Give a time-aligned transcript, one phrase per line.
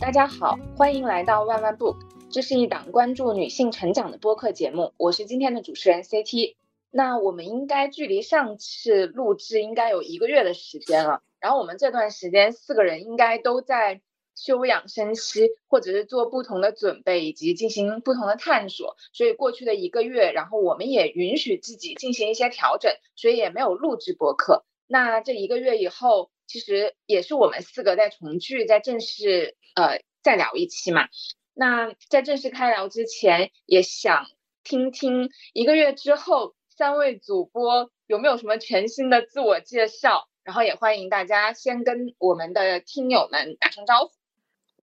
[0.00, 1.96] 大家好，欢迎来到万万 book，
[2.30, 6.56] 这是一档关注女性成长的播客节目，我是今天的主持人 CT。
[6.90, 14.00] 那我们应该距离上次录制应该有一个月的时间了，然后我们这段时间四个人应该都在
[14.34, 18.96] 休养生息，或者是做不同的准备，以及进行不同的探索。
[19.12, 24.64] 所以过去的一个月，然后我们也允许自己进行一些调整，所以也没有录制播客。
[24.86, 26.30] 那这一个月以后。
[26.50, 31.06] 其实也是我们四个在重聚，在正式呃再聊一期嘛。
[31.54, 34.26] 那在正式开聊之前，也想
[34.64, 44.10] 听听一个月之后三位主播有没有什么全新的自我介绍，然后也欢迎大家先跟我们的听友们打声招呼。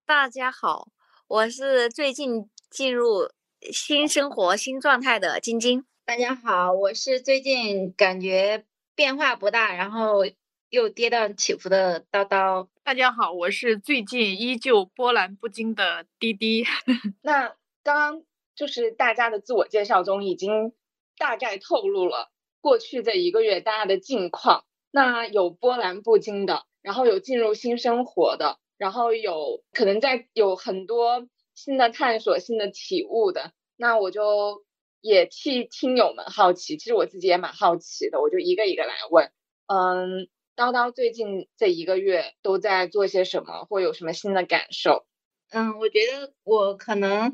[0.06, 0.88] 大家好，
[1.26, 3.30] 我是最近进入
[3.70, 5.84] 新生活新状态的晶晶。
[6.06, 10.24] 大家好，我是最近感觉变化不大，然后。
[10.70, 16.66] 又跌宕起伏的叨叨，大家好，我是最近依旧波澜不惊的滴滴。
[17.22, 18.22] 那刚刚
[18.54, 20.74] 就是大家的自我介绍中已经
[21.16, 22.30] 大概透露了
[22.60, 24.66] 过去这一个月大家的近况。
[24.90, 33.52] 那有波澜不惊的，然后有进入新生活的，然后有可能在有很多新的探索、新的体悟的。
[33.76, 34.66] 那我就
[35.00, 39.32] 也替听友们好奇，其实我自己也蛮好奇的，我就一个一个来问，
[39.68, 40.28] 嗯。
[40.58, 45.06] 叨叨最近这一个月都在做些什么，或有什么新的感受？
[45.52, 47.32] 嗯，我觉得我可能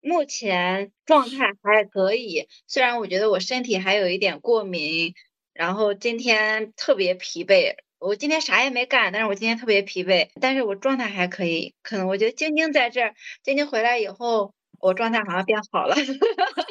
[0.00, 5.14] 目前状态还可以，虽然我觉得我身体还有一点过敏，
[5.52, 7.76] 然后今天特别疲惫。
[8.00, 11.74] 我今天啥也没干，但是我今天特别疲惫，但是我状态还可以。
[11.80, 13.14] 可能我觉得晶晶在这儿，
[13.44, 15.94] 晶晶回来以后，我状态好像变好了。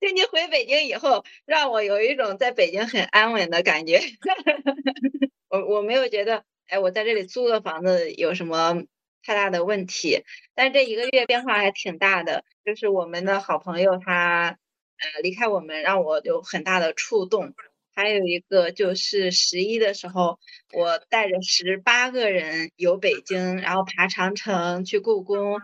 [0.00, 4.00] 晶晶回北京以后，让我有一种在北京很安稳的感觉。
[5.48, 8.84] 我我没有觉得，哎，我在这里租个房子有什么
[9.22, 10.22] 太大的问题，
[10.54, 12.44] 但是这一个月变化还挺大的。
[12.64, 14.58] 就是我们的好朋友他，
[14.98, 17.54] 呃，离开我们，让我有很大的触动。
[17.94, 20.38] 还有一个就是十一的时候，
[20.74, 25.60] 我带着十八个人游北京，然后爬长城去故宫，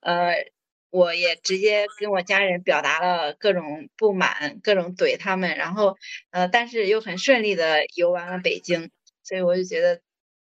[0.00, 0.34] 呃，
[0.94, 5.96] 我也直接跟我家人表达了各种不满，各种怼他们，然后，
[6.30, 8.92] 呃，但是又很顺利的游完了北京。
[9.24, 10.00] 所以我就觉得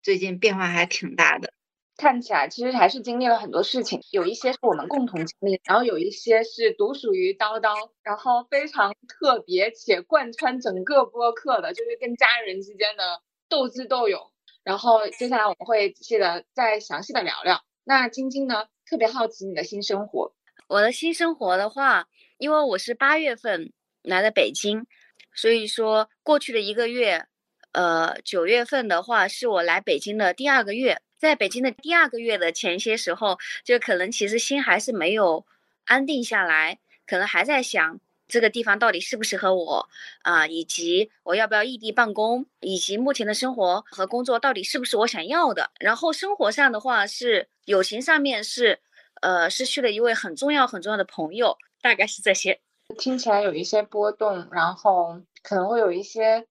[0.04, 1.50] 最近变化还挺大的，
[1.96, 7.74] 看起来其实还是经历了很多事情，有一些是我们共同经历，然后有一些是独属于叨叨，
[8.04, 14.30] 然后非常特别且贯穿整个播客的，就是跟家人之间的斗智斗勇。
[14.62, 17.62] 然后接下来我们会仔细的再详细的聊聊。
[17.82, 20.35] 那晶晶呢，特别好奇你的新生活。
[20.68, 23.72] 我的新生活的话，因为我是八月份
[24.02, 24.86] 来的北京，
[25.34, 27.26] 所以说过去的一个月。
[27.72, 35.44] 呃，九月份的话是我来北京的第二个月，在北京的第二个月的前些时候，就可能其实心还是没有
[35.84, 39.90] 安定下来，可能还在想这个地方到底适不适合我
[40.22, 45.70] 啊，以及我要不要异地办公，以及目前的生活和工作到底是不是我想要的。
[45.78, 48.80] 然后生活上的话是友情上面是，
[49.20, 52.60] 呃，失去了一位很重要很重要的朋友，大概是这些。
[52.98, 56.46] 听起来有一些波动，然后可能会有一些。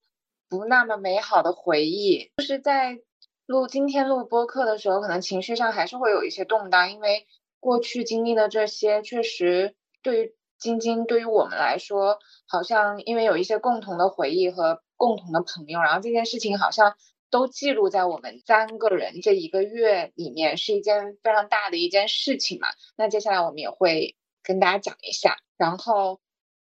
[0.47, 2.99] 不那么美好的回忆，就是在
[3.47, 7.25] 录今天录播客的时候，可能情绪上还是会有一些动荡，因为
[7.59, 16.95] 过去经历的这些，确实对于晶晶，对于我们来说，好像因为有一些共同的回忆和共同的朋友，然后这件事情好像
[17.29, 22.67] 都记录在我们三个人这一个月里面，是一件非常大的一件事情嘛。
[22.97, 26.19] 那接下来我们也会跟大家讲一下，然后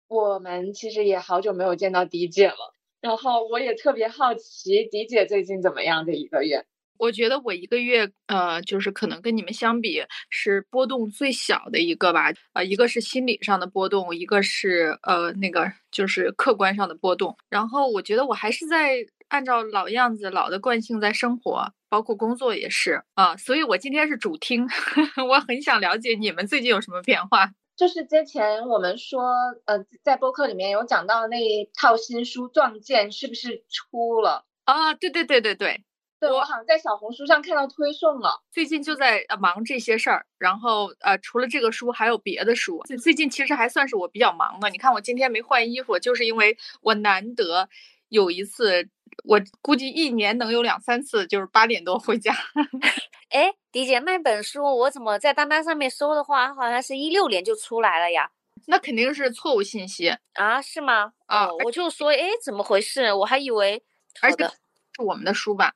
[0.08, 2.76] 我们其实也好久没有见到迪姐了。
[3.02, 6.06] 然后我也特别好奇，迪姐最近怎么样？
[6.06, 6.66] 这一个月，
[6.98, 12.34] 我觉得我一个月，呃，就是可能跟你们相比是波动最小的一个吧。
[12.52, 17.38] 呃，一个是心理上的波动，一个是呃那个就是客观上的波动。
[17.48, 18.98] 然后我觉得我还是在
[19.30, 23.38] 按照老样子、老的惯性在生活，包括工作也是啊。
[23.38, 24.68] 所以我今天是主听，
[25.30, 27.52] 我很想了解你们最近有什么变化。
[27.78, 29.22] 就是之前我们说，
[29.66, 34.94] 呃，在播客里面有讲到那一套新书《撞见》是不是出了啊？
[34.96, 35.82] 对对对对对，
[36.20, 38.42] 对我好像在小红书上看到推送了。
[38.52, 42.82] 最近就在忙这些事儿，然后呃，除了这个书还有别的书。
[42.86, 44.70] 最最近其实还算是我比较忙的。
[44.72, 47.70] 你看我今天没换衣服，就是因为我难得
[48.10, 48.90] 有一次。
[49.24, 52.34] 我估计一年能有两三次，就是八点多回家。
[53.30, 58.32] 哎，迪姐，那本书我怎么在当当上面搜的话，好像是一六年就出来了呀？
[58.66, 60.62] 那肯定是错误信息啊？
[60.62, 61.14] 是吗？
[61.28, 63.14] 啊，我就说，哎，怎么回事？
[63.14, 63.84] 我还以为，
[64.22, 65.74] 而且是我们的书吧？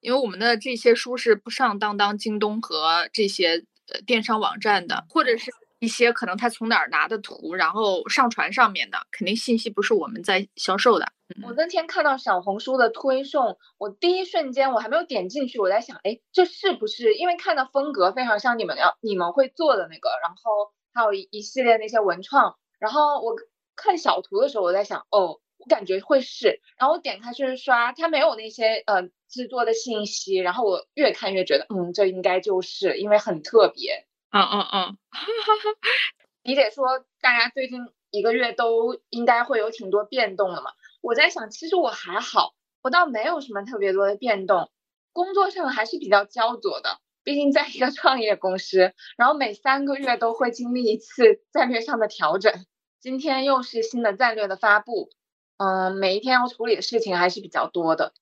[0.00, 3.64] 因为我们的这些书是不上当当、京东和这些
[4.04, 5.52] 电商网站的，或者是
[5.82, 11.04] 一些可能他从哪儿拿的图，然后上传上面的，肯定信息不是我们在销售的。
[11.42, 23.34] 我那天看到小红书的推送，我第一瞬间我还没有点进去，我在想，哎，这是不是因为看的风格非常像你们要你们会做的那个，然后还有一一系列那些文创，然后我
[23.74, 34.98] 看小图的时候，我在想，哦，我感觉会是，然后我点开去刷，它没有那些呃制作的信息，然后我越看越觉得，嗯，这应该就是因为很特别，嗯嗯嗯，
[36.42, 37.80] 李姐说大家最近
[38.10, 40.70] 一个月都应该会有挺多变动了嘛。
[41.02, 44.70] 我在想，其实我还好，我倒没有什么特别多的变动，
[45.12, 46.98] 工作上还是比较焦灼的。
[47.24, 52.52] 毕竟在一个创业公司，然后每三个月都会经历一次战略上的调整。
[53.00, 55.10] 今天又是新的战略的发布，
[55.58, 58.14] 嗯，每一天要处理的事情还是比较多的。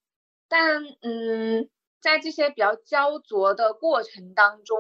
[0.48, 1.70] 但嗯，
[2.02, 4.76] 在这些比较焦灼的过程当中，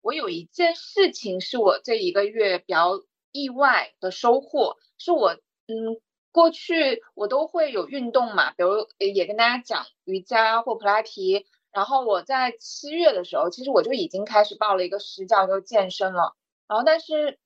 [0.00, 3.00] 我有一件事情是我这一个月比较
[3.32, 5.34] 意外的收获，是我
[5.66, 6.00] 嗯。
[6.30, 11.46] 过去我都会有运动嘛，比如也跟大家讲瑜伽或普拉提。
[11.72, 16.36] 然后我在七月的时候，其实我就已经开始报了一个私教，就健身了。
[16.68, 17.38] 然后但是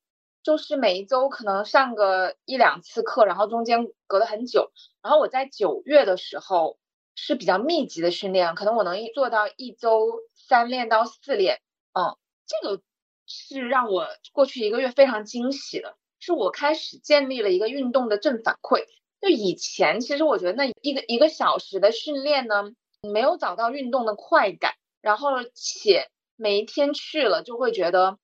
[0.43, 4.73] 就是每一周可能上个一两次课，然后中间隔了很久。
[5.01, 6.77] 然后我在九月的时候
[7.15, 11.63] 是比较密集的训练，可能我能做到一周三练到四练。
[11.95, 12.17] 嗯，
[12.61, 12.83] 这个
[13.27, 15.97] 是让我过去一个月非常惊喜的。
[16.25, 18.85] 是我开始建立了一个运动的正反馈。
[19.21, 22.73] 就以前，其实我觉得那一个一个小时的训练呢，
[23.03, 28.19] 没有找到运动的快感，然后且每一天去了就会觉得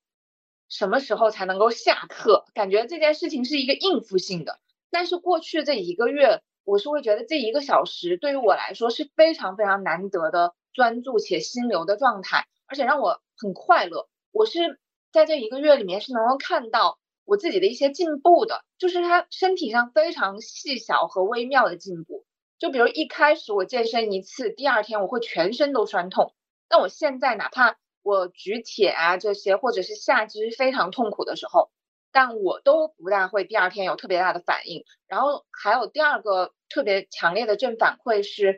[0.67, 4.59] 什么时候才能够下课，感觉这件事情是一个应付性的。
[4.91, 14.08] 但是过去这一个月，我是会觉得这一个小时对于我来说是非常非常难得的专注且心流的状态，而且让我很快乐。
[14.31, 14.79] 我是
[15.11, 16.99] 在这一个月里面是能够看到。
[17.25, 22.25] 我自己的一些进步的，就是他身体上非常细小和微妙的进步。
[22.57, 26.33] 就比如一开始我健身一次，第二天我会全身都酸痛。
[26.71, 31.69] 那我现在哪怕我举铁啊这些，或者是下肢非常痛苦的时候，
[32.11, 34.83] 但我都不大会第二天有特别大的反应。
[35.05, 38.57] 然后还有第二个特别强烈的正反馈是，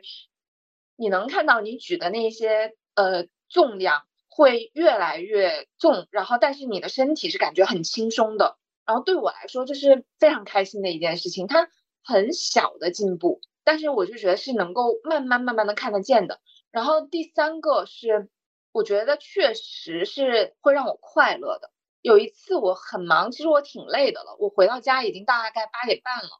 [0.96, 8.56] 你能看到你举的那些呃重量会越来越重，然后但是你的身体是感觉很轻松的。
[8.86, 11.46] 然后对我来说，这是非常开心的一件事情。
[11.46, 11.68] 它
[12.02, 16.40] 很小的进步，但是我就觉得是能够慢慢慢慢的看得见的。
[16.70, 18.30] 然后第三个是，
[18.72, 21.70] 我觉得确实是会让我快乐的。
[22.00, 26.30] 有一次我很忙，其实我挺累的了，我回到家已经大概八点半了，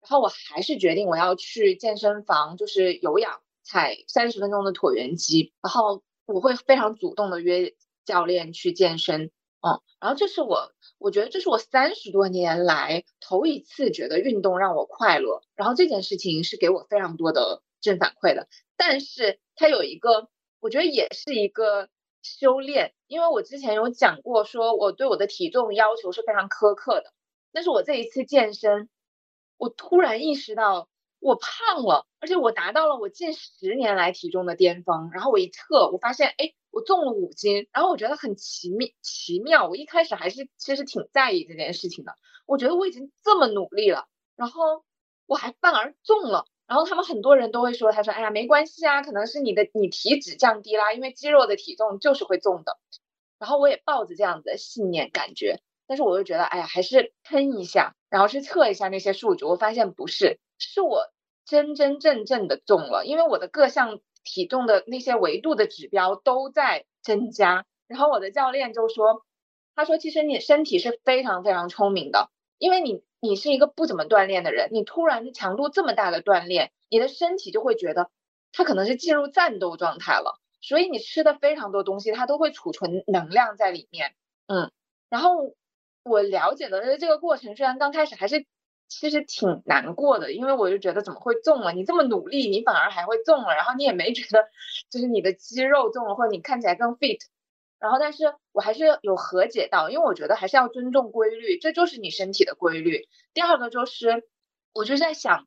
[0.00, 5.52] 然后我还是决定我要去健身房，就是有氧，踩三十分钟的椭圆机。
[5.62, 6.02] 然后
[6.32, 7.74] 我会非常主动的约
[8.04, 9.30] 教练去健身，
[9.60, 10.72] 嗯，然后这是我。
[10.98, 18.46] 我觉得这是我三十多年来头一次觉得运动让我快乐，然后这件事情是给我非常多的正反馈的。
[18.76, 20.28] 但是它有一个，
[20.60, 21.88] 我觉得也是一个
[22.22, 27.12] 修炼，因为我之前有讲过，说我对我的体重要求是非常苛刻的。
[27.50, 28.88] 但是我这一次健身，
[29.56, 30.88] 我突然意识到
[31.22, 35.10] 我胖了，而且我达到了我近十年来体重的巅峰。
[35.12, 36.52] 然后我一测，我发现，哎。
[36.74, 39.68] 我重了五斤，然后我觉得很奇妙，奇妙。
[39.68, 42.14] 我一开始还是其实挺在意这件事情的。
[42.46, 44.82] 我觉得我已经这么努力了，然后
[45.26, 46.46] 我还反而重了。
[46.66, 52.78] 然后他们很多人都会说，他说，哎呀，没关系啊，可能是你的你体脂降低啦，因为肌肉的体重就是会重的。
[53.38, 61.08] 然后我也抱着这样子的信念感觉，但是我又觉得，哎呀，还是喷一下，然后去测一下那些数据，我发现不是，是我
[61.44, 64.00] 真真正正的重了，因为我的各项。
[64.24, 69.24] 体重的那些维度的指标都在增加，然后我的教练就说，
[69.74, 78.10] 他说其实你身体是非常非常聪明的，因为你你是一个不怎么锻炼的人，你突然强度这么大的锻炼，你的身体就会觉得
[78.52, 84.14] 它可能是进入战斗状态了，所以你吃的非常多东西，它都会储存能量在里面，
[84.46, 84.70] 嗯，
[85.08, 85.56] 然后
[86.04, 88.46] 我了解的这个过程，虽然刚开始还是。
[89.00, 91.72] 其实挺难过的，因为我就觉得怎么会重了？
[91.72, 94.44] 你这么努力，你反而还会重了，然后你也没觉得
[94.90, 97.18] 就是你的肌肉重了，或者你看起来更 fit。
[97.78, 103.08] 然后，但是我还是有和解到，因为我觉得还是要尊重规律，这就是你身体的规律。
[103.34, 104.24] 第二个就是，
[104.72, 105.46] 我就在想，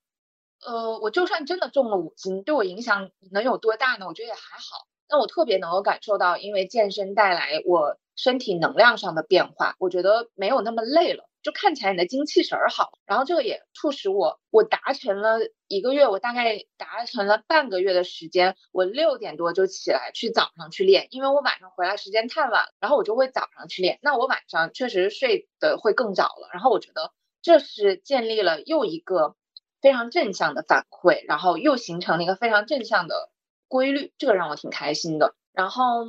[0.66, 4.08] 呃，我就算真的重了五斤，对我影响能有多大呢？
[4.08, 4.88] 我觉得也还好。
[5.08, 11.30] 但我特别能够感受到，因为健身带来我身体能量上的变化，我觉得没有那么累了。
[11.46, 12.98] 就看起来你的精气神儿好。
[13.06, 15.38] 然后这个也促使我，我达成了
[15.68, 24.00] 一个月，我大概达成了半个月的时间，我六点多就起来去早上去练，因为我晚上回来时间太晚，然后我就会早上去练。
[24.02, 29.36] 那我晚上确实睡得会更早了，然后我觉得这是建立了又一个
[29.82, 33.30] 非常正向的反馈，然后又形成了一个非常正向的
[33.68, 35.36] 规律，这个让我挺开心的。
[35.54, 36.08] 然后。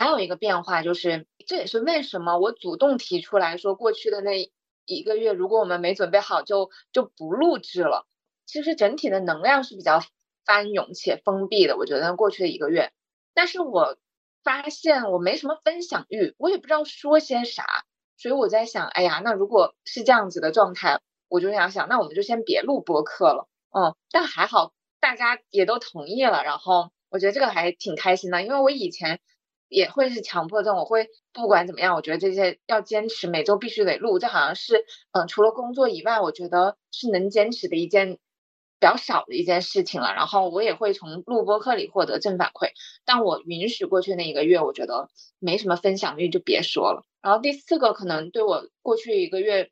[0.00, 4.52] 还有一个变化就是，这也是为什么我主动提出来说，过去的那
[4.84, 8.06] 一个月，如果我们没准备好，就就不录制了。
[8.44, 10.00] 其实整体的能量是比较
[10.44, 12.92] 翻涌且封闭的，我觉得过去的一个月。
[13.32, 13.96] 但是我
[14.44, 17.64] 发现我没什么分享欲，我也不知道说些啥，
[18.18, 23.48] 所以我在想，哎呀，那如果是这样子的状态，我就想想，那我们就先别录播客了。
[23.70, 29.18] 嗯，但还好大家也都同意了，然后我觉得这个还挺开心的，因为我以前。
[29.68, 40.14] 也会是强迫症，我会不管怎么样，我觉得这些要坚持，每周必须得录，这好像是，嗯，除了工作以外，我觉得是能坚持的一件比较少的一件事情了。
[40.14, 42.70] 然后我也会从录播课里获得正反馈，
[43.04, 45.08] 但我允许过去那一个月，我觉得
[45.38, 47.04] 没什么分享欲就别说了。
[47.20, 49.70] 然后第四个可能对我过去一个月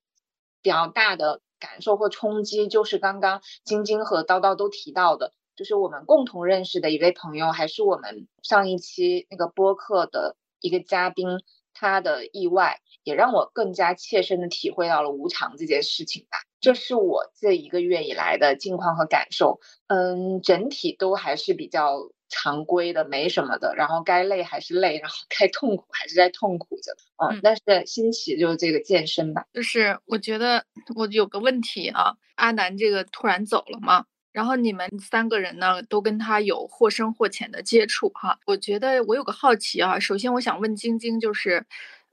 [0.62, 5.32] 比较大的感受或冲击，就是刚刚晶晶和叨叨都提到的。
[5.56, 11.26] 就是我们共同认识的一位朋友，还是我们上一期那个播客的一个嘉宾，
[11.72, 16.38] 他的意外也让我更加切身的体会到了无常这件事情吧。
[16.60, 19.60] 这是我这一个月以来的近况和感受。
[19.86, 23.74] 嗯，整体都还是比较常规的，没什么的。
[23.76, 26.96] 然后该累还是累，然后该痛苦还是在痛苦着。
[27.22, 29.46] 嗯，但是新奇就是这个健身吧。
[29.52, 30.64] 就是我觉得
[30.96, 34.06] 我有个问题啊，阿南这个突然走了吗？
[34.36, 38.38] 然后你们三个人呢，都跟他有或深或浅的接触哈。
[38.44, 41.64] 我觉得我有个好奇啊，首先我想问晶晶，就是，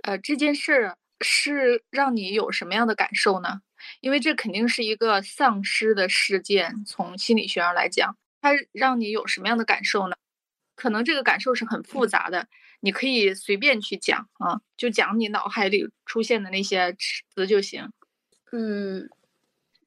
[0.04, 3.60] 呃，这件事是让你有什么样的感受呢？
[4.00, 10.16] 因为这肯定是一个丧失的事件，从心理学上来讲，它让你有什么样的感受呢？
[10.78, 12.48] 可能这个感受是很复杂的，
[12.80, 16.96] 你可以随便去讲啊，就讲你脑海里出现的那些
[17.34, 17.92] 词就行。
[18.54, 19.10] 嗯。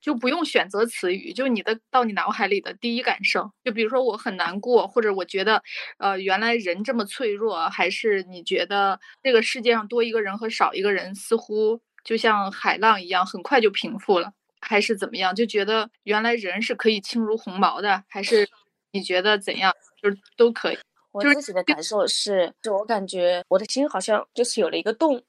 [0.07, 5.61] 就不用选择词语，就你的到你脑海里的第一感受，就比如说我很难过，或者我觉得，
[5.99, 15.35] 呃，原来人这么脆弱，还是你觉得这个世界上多一个人和少一个人似乎就像海浪一样，很快就平复了，还是怎么样？
[15.35, 18.49] 就觉得原来人是可以轻如鸿毛的，还是
[18.93, 19.75] 你觉得怎样？
[20.01, 20.79] 就是都可以。
[21.11, 25.21] 我自己的感受是，就我感觉我的心好像就是有了一个洞。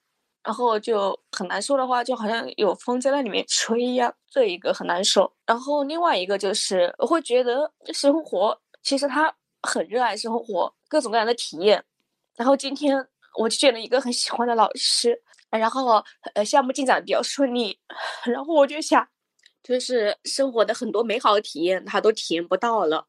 [0.48, 5.30] 然后就很难受的话，就好像有风在那里面吹一样，这一个很难受。
[5.46, 11.84] 然后另外一个就是，我会觉得生活其实他很热爱生活，各种各样的体验。
[12.38, 13.06] 然后今天
[13.38, 16.02] 我就见了一个很喜欢的老师，然后
[16.34, 17.78] 呃项目进展比较顺利。
[18.24, 19.06] 然后我就想，
[19.62, 23.06] 就是生活的很多美好的体验他都体验不到了，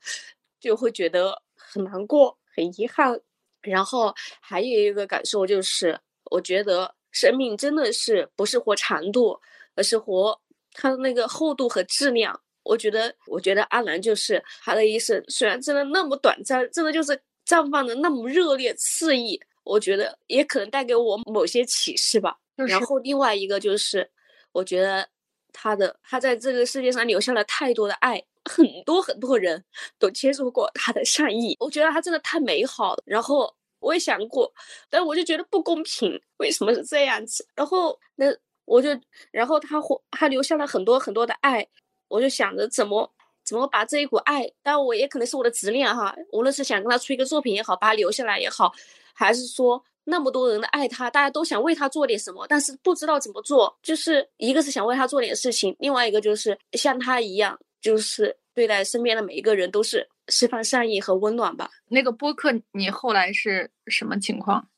[0.58, 3.20] 就会觉得很难过、很遗憾。
[3.60, 6.00] 然后还有一个感受就是，
[6.32, 6.97] 我觉得。
[7.10, 9.40] 生命真的是不是活长度，
[9.74, 10.40] 而是活
[10.72, 12.40] 它的那个厚度和质量。
[12.62, 19.40] 我觉得，我觉得阿兰就是他的一生，虽然真的那么短暂，真的就是绽放的那么热烈肆意。
[19.64, 22.36] 我觉得也可能带给我某些启示吧。
[22.56, 24.10] 然后另外一个就是，
[24.52, 25.08] 我觉得
[25.52, 29.64] 他的他在这个世界上留下了太多的爱，很多很多人
[29.98, 31.56] 都接受过他的善意。
[31.60, 33.02] 我觉得他真的太美好了。
[33.06, 33.54] 然后。
[33.80, 34.52] 我也想过，
[34.90, 37.46] 但我就觉得不公平，为什么是这样子？
[37.54, 38.26] 然后那
[38.64, 38.90] 我就，
[39.30, 41.66] 然后他活，他留下了很多很多的爱，
[42.08, 43.12] 我就想着怎么
[43.44, 48.72] 怎么把这一股爱，当然我也可能是我的执念哈，无论是想跟他出一个作品也好，把他留下来也好，
[49.14, 60.08] 还是说那么多人的爱他，大家都想为他做点什么，但是不知道怎么做，就是一个是想为他做点事情，另外一个就是像他一样，就是对待身边的每一个人都是。
[60.30, 61.70] 释放善意和温暖吧。
[61.86, 64.68] 那个播客你后来是什么情况？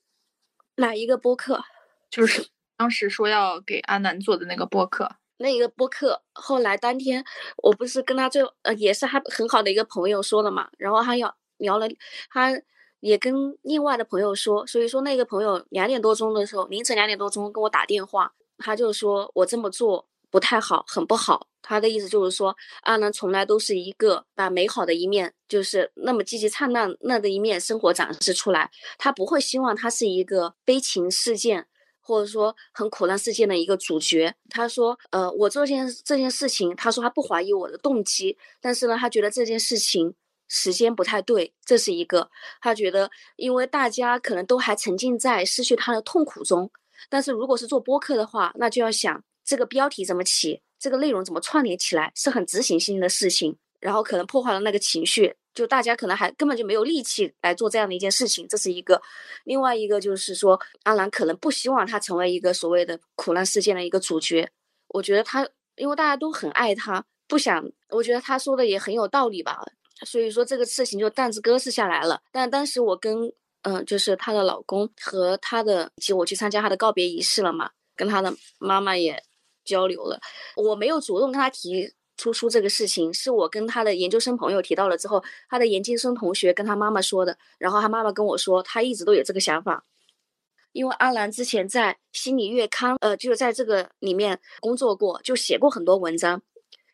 [0.77, 1.65] 哪一个播客？
[2.09, 2.47] 就是
[2.77, 5.11] 当时说要给阿南做的那个播客。
[5.39, 7.25] 那一个播客后来当天，
[7.57, 11.89] 我不是跟他最呃也是他很好的一个朋友说了嘛，然后他要聊了，
[12.31, 12.53] 他
[13.01, 21.49] 也跟另外的朋友说，所以说那个朋友两点多钟的时候，凌晨两点多钟跟我打电话，他就说我这么做不太好，很不好。
[21.63, 28.71] 他的意思就是说，阿南从来都是一个把美好的一面，就是那么积极灿烂那的一面生活展示出来。
[28.97, 31.67] 他不会希望他是一个悲情事件，
[32.01, 34.35] 或者说很苦难事件的一个主角。
[34.49, 40.15] 他说，呃，我做件这件事情，他说他不怀疑我的动机，但是呢，他觉得这件事情
[40.49, 42.31] 时间不太对，这是一个。
[42.61, 46.71] 他觉得，因为大家可能都还沉浸在失去他的痛苦中，
[47.11, 49.23] 但是如果是做播客的话，那就要想。
[49.50, 59.02] 这个标题怎么起，这个内容怎么串联起来，是很执行性的事情，然后可能破坏了那个情绪，就大家可能还根本就没有力气来做这样的一件事情，这是一个。
[59.42, 64.49] 另外一个就是说，阿兰可能不希望他成为一个所谓的苦难事件的一个主角。
[64.90, 69.61] 我觉得他，因为大家都很爱他，不想，我觉得他说的也很有道理吧。
[70.07, 72.23] 所以说这个事情就暂时搁置下来了。
[72.30, 79.23] 但当时我跟嗯，就是她的老公和她的，以及我去参加她的告别仪式了嘛，跟她的妈妈也
[79.71, 80.21] 交流了。
[80.57, 87.39] 我没有主动跟他提出出这个事情，是我跟他的研究生朋友提到了之后，他的研究生同学跟他妈妈说的。
[87.59, 89.85] 然后他妈妈跟我说，他一直都有这个想法，
[90.73, 96.43] 因为阿兰之前在心理月刊，呃，就是在这个里面工作过，就写过很多文章。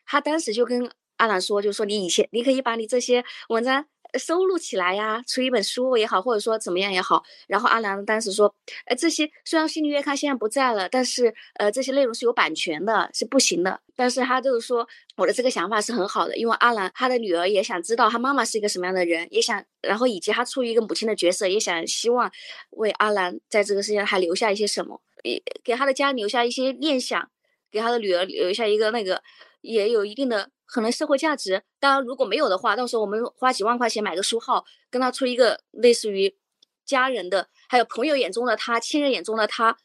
[0.05, 3.85] 他当时就跟阿兰说，就说你以前你可以把你这些文章。
[4.17, 7.23] 收录起来呀，出一本书也好，或者说怎么样也好。
[7.47, 8.53] 然后阿兰当时说，
[8.85, 13.79] 呃，这些虽然心理月刊现在不在了，但是呃，这些内容是有版权的，是不行的。
[13.95, 22.31] 但是他就是说，我的这个想法是很好的，因为阿兰他的女儿也想知道他妈妈是一个什么样的人，也想，然后以及他出于一个母亲的角色，也想希望
[22.71, 27.29] 为阿兰在这个世界上还留下一些什么，给给他的家留下一些念想，
[27.71, 29.23] 给他的女儿留下一个那个，
[29.61, 30.51] 也有一定的。
[30.69, 36.35] 可能社会价值，当然如果没有的话，到时候我们花几万块钱买个书号，跟他出一个类似于
[36.83, 39.77] 家人的，还有朋友眼中的他，亲人眼中的他，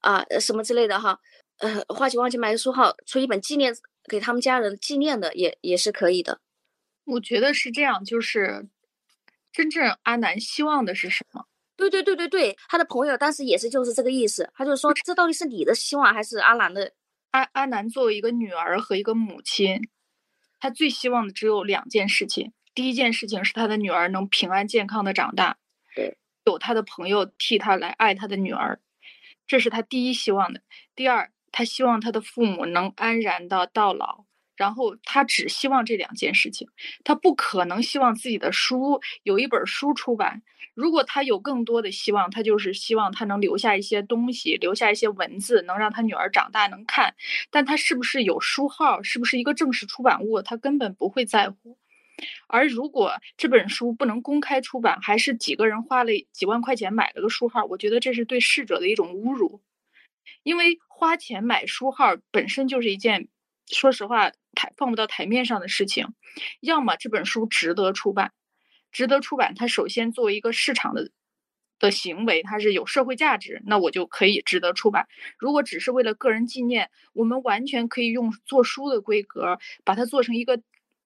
[0.00, 1.20] 啊，什么之类的哈，
[1.58, 3.72] 呃，花几万块钱买个书号，出一本纪念
[4.08, 6.40] 给他们家人纪念的，也也是可以的。
[7.04, 8.66] 我觉得是这样，就是
[9.52, 11.44] 真正阿南希望的是什么？
[11.76, 16.92] 对对对对对，他的朋友当时也是就是这个意思，他就说这到底是你的希望还是阿南的？
[17.30, 19.88] 阿阿南作为一个女儿和一个母亲。
[20.60, 25.58] 她最希望的只有两件事情，第一件事情是她的女儿能平安健康的长大，
[25.94, 28.80] 对，有他的朋友替他来爱他的女儿，
[29.46, 30.62] 这是他第一希望的。
[30.94, 34.24] 第二，他希望他的父母能安然的到老。
[34.58, 36.68] 然后他只希望这两件事情，
[37.04, 40.42] 他不可能希望自己的书有一本书出版。
[40.74, 47.14] 如果他有更多的希望，他就是希望他能留下一些东西，留下一些文字，能让他女儿长大能看。
[47.50, 51.78] 但他是不是有书号，是不是一个正式出版物，他根本不会在乎。
[52.48, 59.62] 而如果这本书不能公开出版，还是几个人花了几万块钱买了个书号，我觉得这是对逝者的一种侮辱。
[60.42, 63.28] 因为花钱买书号本身就是一件。
[63.70, 66.06] 说实话，台放不到台面上的事情，
[66.60, 68.32] 要么这本书值得出版，
[68.92, 71.10] 值得出版，它首先作为一个市场的
[71.78, 75.06] 的行为，它是有社会价值，那我就可以值得出版。
[75.38, 80.60] 如果只是为了个人纪念，我们完全可以用做书的规格把它做成一个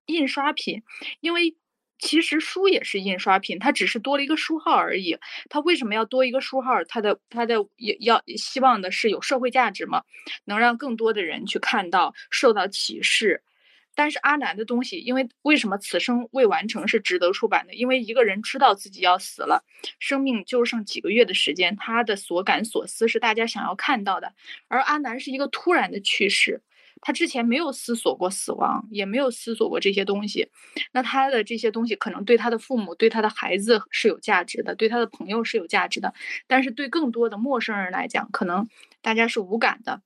[0.07, 0.83] 印刷品，
[1.21, 1.57] 因为。
[2.03, 5.17] 其实书也是印刷品，它只是多了一个书号而已。
[5.49, 6.83] 它为什么要多一个书号？
[6.89, 10.03] 它的它的也要希望的是有社会价值嘛，
[10.45, 13.43] 能让更多的人去看到，受到启示。
[13.95, 17.75] 但是阿南的东西，因为为什么此生未完成是值得出版的？
[17.75, 19.63] 因为一个人知道自己要死了，
[20.01, 24.33] 生命就剩几个月的时间，他的所感所思是大家想要看到的。
[24.67, 26.63] 而阿南是一个突然的去世。
[27.03, 30.49] 他之前没有思索过死亡，也没有思索过这些东西，
[30.93, 36.15] 那他的这些东西可能对他的父母、对他的孩子是有价值的，对他的朋友是有价值的，
[36.47, 38.69] 但是对更多的陌生人来讲，可能
[39.03, 40.01] 大家是无感的，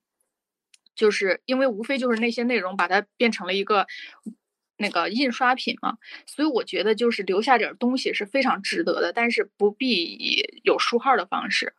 [0.95, 3.85] 就是因为无非就是那些内容把它变成了一个
[4.77, 11.75] 那个印刷品嘛，所以我觉得就是留下点东西是非常值得的，但是不必以有书号的方式。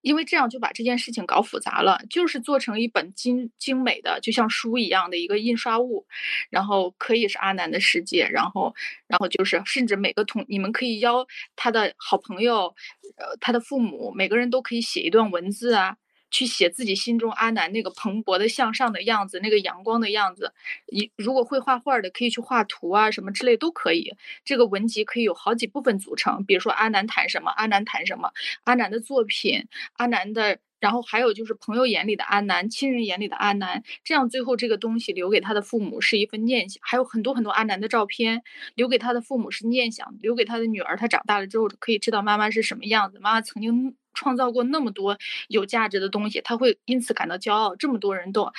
[0.00, 6.06] 因为这样就把这件事情搞复杂了，就是做成一本精精美的，就像书一样的一个印刷物，
[6.50, 8.74] 然后可以是阿南的世界，然后，
[9.06, 12.74] 然后就是甚至每个同你们可以邀他的好朋友，
[13.16, 15.96] 呃，他的父母，每个人都可以写一段文字啊。
[16.30, 20.52] 去写自己心中阿南那个蓬勃的向上的样子，那个阳光的样子。
[20.86, 24.12] 一如果会画画的，可以去画图啊，什么之类都可以。
[24.44, 28.30] 这个文集可以有好几部分组成，比如说阿南谈什么，阿南谈什么，
[28.64, 33.82] 阿南的作品，阿南的，然后还有就是朋友眼里的阿南，亲人眼里的阿南。
[34.04, 38.42] 这样最后这个东西留给他的父母是一份念想，还有很多很多阿南的照片
[38.74, 43.96] 留给他的父母是念想，留给他的女儿，他长大了之后可以知道妈妈是什么样子，妈妈曾经。
[44.18, 47.76] 创造过那么多有价值的东西，他会因此感到骄傲。
[47.76, 48.52] 这么多人都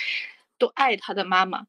[0.58, 1.66] 都爱他的妈妈，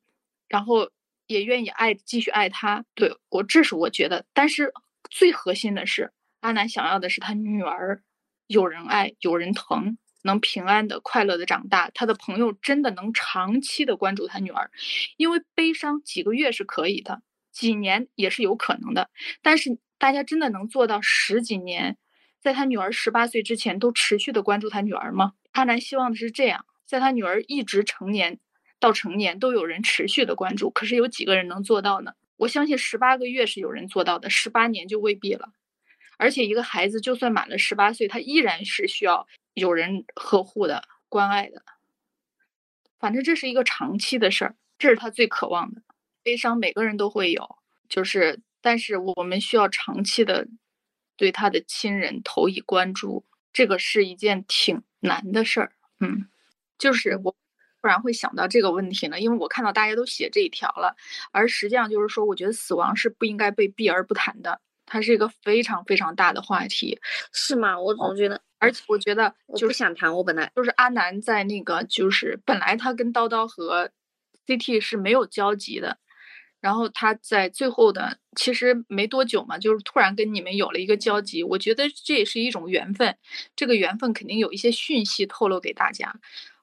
[0.48, 0.92] 然后
[1.26, 2.84] 也愿意爱继续爱他。
[2.94, 4.24] 对我，这是我觉得。
[4.32, 4.72] 但是
[5.10, 8.00] 最核心的是，阿南想要的是他女儿
[8.46, 11.90] 有人爱、有人疼，能平安的、快乐的长大。
[11.92, 14.70] 他的朋友真的能长期的关注他女儿，
[15.16, 19.10] 因为悲伤几个月是可以的，几年也是有可能的。
[19.42, 21.96] 但是大家真的能做到十几年？
[22.40, 25.34] 在他女儿十八岁之前，都持续的关注他女儿吗？
[25.52, 28.38] 阿南希望的是这样，在他女儿一直成年
[28.78, 32.14] 到成年都有人持续的关注，可是有几个人能做到呢？
[32.36, 35.52] 我相信十八个月是有人做到的，十八年就未必了。
[36.16, 41.62] 而且一个孩子就算满了十八岁，他依然是需要有人呵护的、关爱的。
[42.98, 45.82] 反正这是一个长期的事儿，这是他最渴望的。
[46.22, 47.56] 悲伤每个人都会有，
[47.88, 50.46] 就是，但是我们需要长期的
[51.20, 55.72] 对他的亲人投以关注，这个是一件挺难的事儿。
[56.00, 56.26] 嗯，
[56.78, 57.36] 就是我。
[57.82, 59.18] 不然会想到这个问题呢？
[59.18, 60.94] 因为我看到大家都写这一条了，
[61.32, 67.00] 而实际上就是说，我觉得死亡是不应该被避而不谈的，它是一个非常非常大的话题，
[67.32, 67.80] 是吗？
[67.80, 70.14] 我总觉得，而且我觉得，就不想谈。
[70.14, 73.90] 我本来就是阿南在那个，就是本来他跟叨叨和
[74.46, 75.96] CT 是没有交集的，
[76.60, 81.42] 然后他在最后的其实没多久嘛，就是突然跟你们有了一个交集。
[81.42, 83.16] 我觉得这也是一种缘分，
[83.56, 86.14] 这个缘分肯定有一些讯息透露给大家。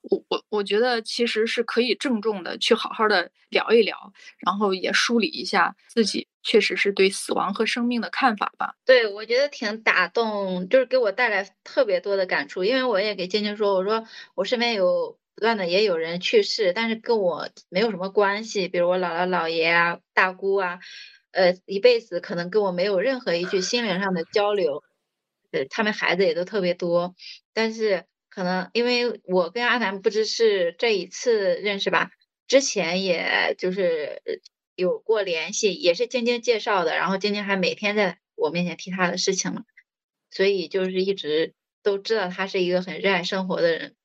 [0.10, 8.76] 我我我觉得其实是可以郑重的去好好的聊一聊，然后也梳理一下自己确实是对死亡和生命的看法吧。
[8.86, 12.64] 对，我觉得挺打动，就是给我带来特别多的感触。
[12.64, 14.02] 因为我也给晶晶说，我说
[14.36, 20.80] 我身边有不断的也有人去世，但是跟我没有什么关系，比如我姥姥姥爷啊、大姑啊，
[21.30, 24.84] 呃，一辈子可能跟我没有任何一句心灵上的交流，
[25.52, 27.16] 呃，他们孩子也都特别多，
[27.54, 28.06] 但是。
[28.30, 32.12] 可能因为我跟阿南不知是这一次认识吧，
[32.48, 34.22] 之前也就是
[34.76, 39.64] 有过联系，也是晶晶介绍的，然后晶晶还每天在我面前提他的事情嘛，
[40.30, 43.96] 所以就是一直都知道他是一个很热爱生活的人。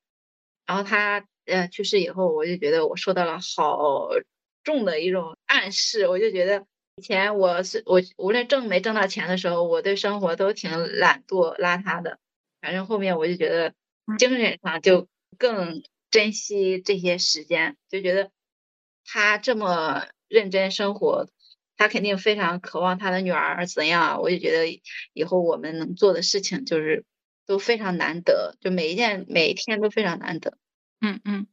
[0.65, 4.09] 然后他呃去世以后，我就觉得我受到了好
[4.63, 12.19] 重的一种暗示，我就觉得以前我是我无论挣没挣到钱的时候，我对生活都挺懒惰邋遢的，
[12.61, 13.73] 反正后面我就觉得。
[14.19, 18.31] 精神上就更珍惜这些时间，就觉得
[19.05, 21.29] 他这么认真生活，
[21.77, 24.21] 他肯定非常渴望他的女儿怎样。
[24.21, 24.81] 我就觉得
[25.13, 27.05] 以后我们能做的事情就是
[27.45, 30.57] 都非常难得，就每一件每一天都非常难得。
[31.01, 31.47] 嗯嗯，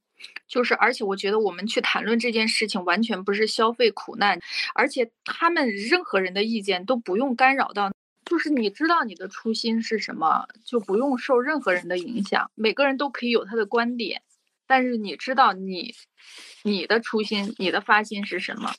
[0.47, 4.39] 就是而且我觉得我们去谈论这件事情，完全不是消费苦难，
[4.75, 7.91] 而且他们任何人的意见都不用干扰到。
[8.27, 12.49] 就是你知道你的初心是什么，就不用受任何人的影响。
[12.55, 14.23] 每个人都可以有他的观点，
[14.69, 15.93] 但是你知道你
[16.63, 18.73] 你的初心、你的发心是什么，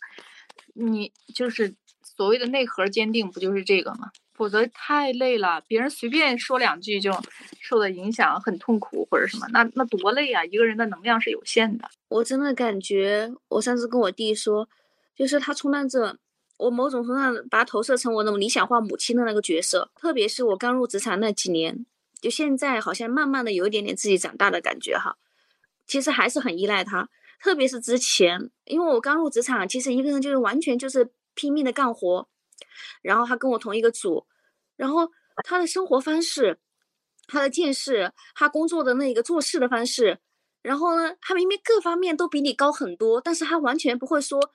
[0.74, 4.12] 你就是所谓的内核坚定，不就是这个吗？
[4.34, 7.12] 否则太累了，别人随便说两句就
[7.60, 10.44] 受的影响很痛苦或者什么，那那多累啊！
[10.46, 11.90] 一个人的能量是有限的。
[12.08, 14.68] 我真的感觉，我上次跟我弟说，
[15.16, 16.18] 就是他充当着。
[16.58, 21.88] 我某种程度上把他投射成我那种理想化母亲的那个角色，特别是我刚入职场那几年，
[22.22, 25.18] 就现在好像慢慢的有一点点自己长大的感觉哈。
[25.88, 27.10] 其实还是很依赖他，
[27.42, 32.28] 特别是之前，因为我刚入职场，其实一个人就是完全就是拼命的干活，
[33.02, 34.26] 然后他跟我同一个组，
[34.76, 35.10] 然后
[35.44, 36.60] 他的生活方式、
[37.28, 40.20] 他的见识、他工作的那个做事的方式，
[40.62, 44.54] 然后呢，他明明各方面都比你高很多，但是他完全不会说。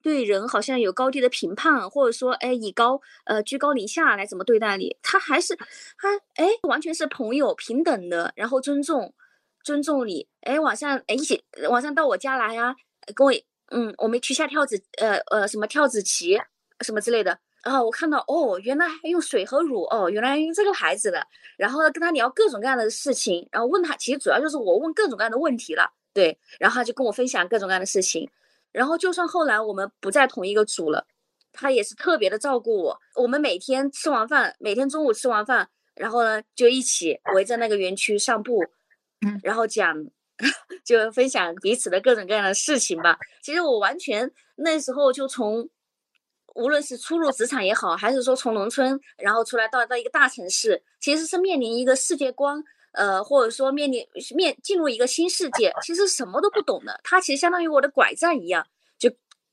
[0.00, 4.96] 对人好像有高低的评判，或者说，哎，以高呃居高临下来怎么对待你？
[5.02, 9.12] 他还是他哎，完全是朋友平等的，然后尊重
[9.64, 10.28] 尊重你。
[10.42, 12.76] 哎，晚上哎一起晚上到我家来呀，
[13.12, 13.32] 跟我
[13.72, 16.38] 嗯，我们去下跳子呃呃什么跳子棋
[16.80, 17.38] 什么之类的。
[17.64, 21.26] 然后我看到哦，原来还用水和乳哦，原来用这个牌子的。
[21.56, 28.30] 然后呢，跟他聊各种各样的事情，然后问他，其实主要就是我问各种各样的问题了，对，然后他就跟我分享各种各样的事情。
[28.70, 31.06] 然后，就算后来我们不在同一个组了，
[31.52, 33.00] 他也是特别的照顾我。
[33.16, 38.62] 我们每天吃完饭，每天中午吃完饭，然后呢，就一起围着那个园区散步，
[39.26, 39.96] 嗯， 然后讲，
[40.84, 43.18] 就分享彼此的各种各样的事情吧。
[43.42, 45.68] 其实我完全那时候就从，
[46.58, 52.62] 无论是初入职场也好，还是说从农村然后出来到到一个大城市，其实是面临一个世界观。
[52.92, 58.66] 呃，或者说面临面进入一个新世界，其实什么都不懂的，他其实相当于我的拐杖一样，
[58.98, 59.08] 就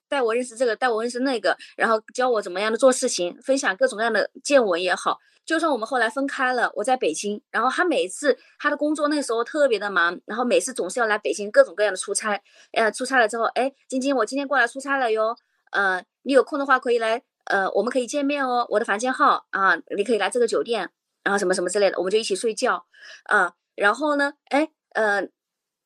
[0.07, 5.19] 带我认识这个，带我认识那个，然后教我怎么样的做事情，分享各种各样的见闻也好。
[5.45, 12.41] 就算我们后来分开了，我在北京，然后他每次他的工作那时候特别的忙，然后每次总是要来北京各种各样的出差。
[12.71, 15.35] 呃，出差了之后，哎，晶晶，我今天过来出差了哟。
[15.71, 18.67] 呃，你有空的话可以来，呃，我们可以见面哦。
[18.69, 20.91] 我的房间号啊，你可以来这个酒店。
[21.23, 22.85] 然后什么什么之类的，我们就一起睡觉，
[23.23, 25.27] 啊，然后呢，哎，呃，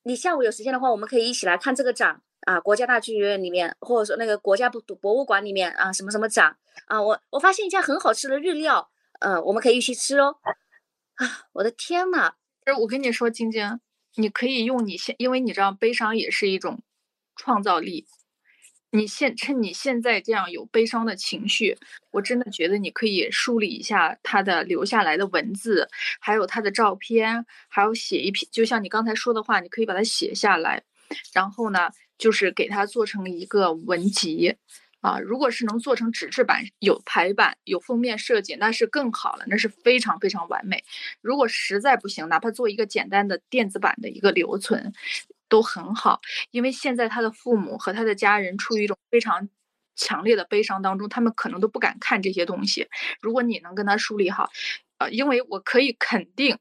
[0.04, 8.90] 你下午有时间的话，我们可以一起来看这个展啊，国家大剧院里面，或者说那个国家博博物馆里面啊，什么什么展啊，我我发现一家很好吃的日料，
[9.22, 10.36] 嗯，我们可以一起吃哦，
[11.16, 12.34] 啊，我的天呐！
[12.82, 13.80] 我跟你说，晶晶，
[14.16, 16.82] 你可以用你现，因为你知道悲伤也是一种
[17.38, 18.06] 创造力。
[18.92, 21.78] 你现趁你现在这样有悲伤的情绪，
[22.12, 25.88] 我真的觉得你可以梳理一下他的留下来的文字，
[26.20, 30.84] 还有他的照片，还有写一篇，就像你刚才说的话，你可以把它写下来，
[31.34, 34.56] 然后呢，就是给它做成一个文集。
[35.02, 40.84] 啊，如果是能做成纸质版，有排版、有封面设计，那是更好了，那是非常非常完美。
[41.22, 44.92] 如果实在不行，哪怕做一个简单的电子版的一个留存，
[45.50, 46.22] 都很好。
[46.52, 49.50] 因为现在他的父母和他的家人处于一种非常
[49.96, 52.88] 强烈的悲伤当中，他们可能都不敢看这些东西。
[53.20, 54.50] 如果你能跟他梳理好，
[55.00, 56.58] 呃，因为我可以肯定，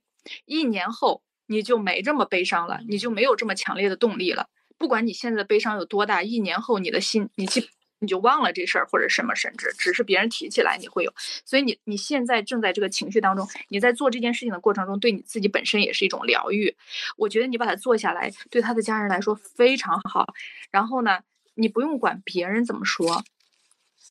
[0.46, 4.48] 一年后你就没这么悲伤了，你就没有这么强烈的动力了。
[4.77, 7.68] 不管你现在的悲伤有多大，一年后你的心，你去。
[8.01, 11.13] 你就忘了这事儿或者什么，甚至只是别人提起来你会有，
[11.45, 16.77] 所以你你现在正在这个情绪当中，你在做这件事情的过程中，对你自己本身也是一种疗愈。
[17.17, 20.27] 我觉得你把它做下来，对他的家人来说非常好。
[20.71, 21.21] 然后呢，
[21.55, 23.25] 你不用管别人怎么说，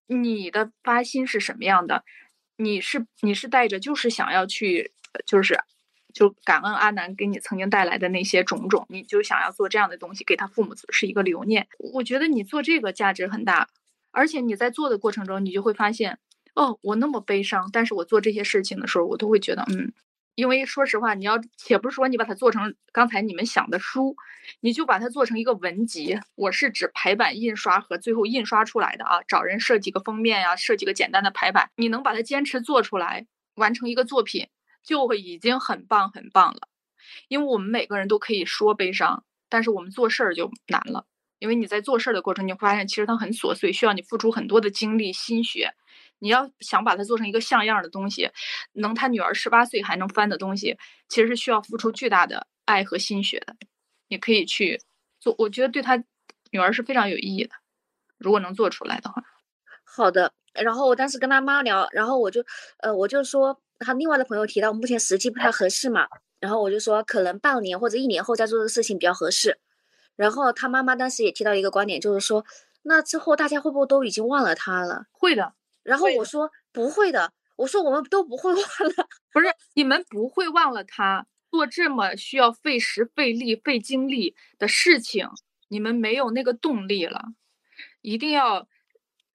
[0.07, 2.03] 你的发心是什么样的，
[2.57, 4.91] 你是你是带着就是想要去，
[5.25, 5.59] 就是
[6.17, 11.67] 就感恩阿南给你曾经带来的那些种种，你就想要做这样的东西给他父母是一个留念。
[11.93, 13.67] 我觉得你做这个价值很大。
[14.11, 16.17] 而且你在做的过程中，你就会发现，
[16.55, 19.93] 哦，我那么悲伤，但是我做这些事情的时候，我都会觉得，嗯，
[20.33, 24.15] 因为说实话，你要且不是说你把它做成刚才你们想的书，
[24.61, 26.17] 你就把它做成一个文集。
[26.33, 34.47] 我是指排版印刷和最后印刷出来的啊，找人设计个封面呀，设计个简单的排版，你能把它坚持做出来，完成一个作品，
[34.87, 36.69] 就会已经很棒很棒了。
[37.27, 41.05] 因为我们每个人都可以说悲伤，但是我们做事儿就难了。
[41.39, 45.73] 因为你在做事儿的过程，你会发现其实它很琐碎，需要你付出很多的精力心血。
[46.19, 48.31] 你要想把它做成一个像样的东西，
[48.73, 50.77] 能他女儿十八岁还能翻的东西，
[51.09, 53.55] 其实是需要付出巨大的爱和心血的。
[54.07, 54.81] 你可以去
[55.19, 55.95] 做，我觉得对他
[56.49, 57.51] 女儿是非常有意义的。
[58.17, 59.21] 如果能做出来的话，
[59.83, 60.33] 好的。
[60.63, 62.43] 然后我当时跟他妈聊，然后我就
[62.79, 66.07] 呃我就说他另外的朋友提到目前时机不太合适嘛，
[66.39, 69.59] 然后我就说可能半年或者一年后再做这个事情比较合适。
[70.15, 72.43] 然后他妈妈当时也提到一个观点，就是说，
[72.81, 75.05] 那之后大家会不会都已经忘了他了？
[75.11, 75.53] 会的。
[75.83, 79.07] 然后我说不会的，我说我们都不会 忘了。
[79.31, 85.29] 不是你们不会忘了他做这么需要费时费力费精力的事情，
[85.67, 87.21] 你们没有那个动力了。
[88.01, 88.67] 一定要，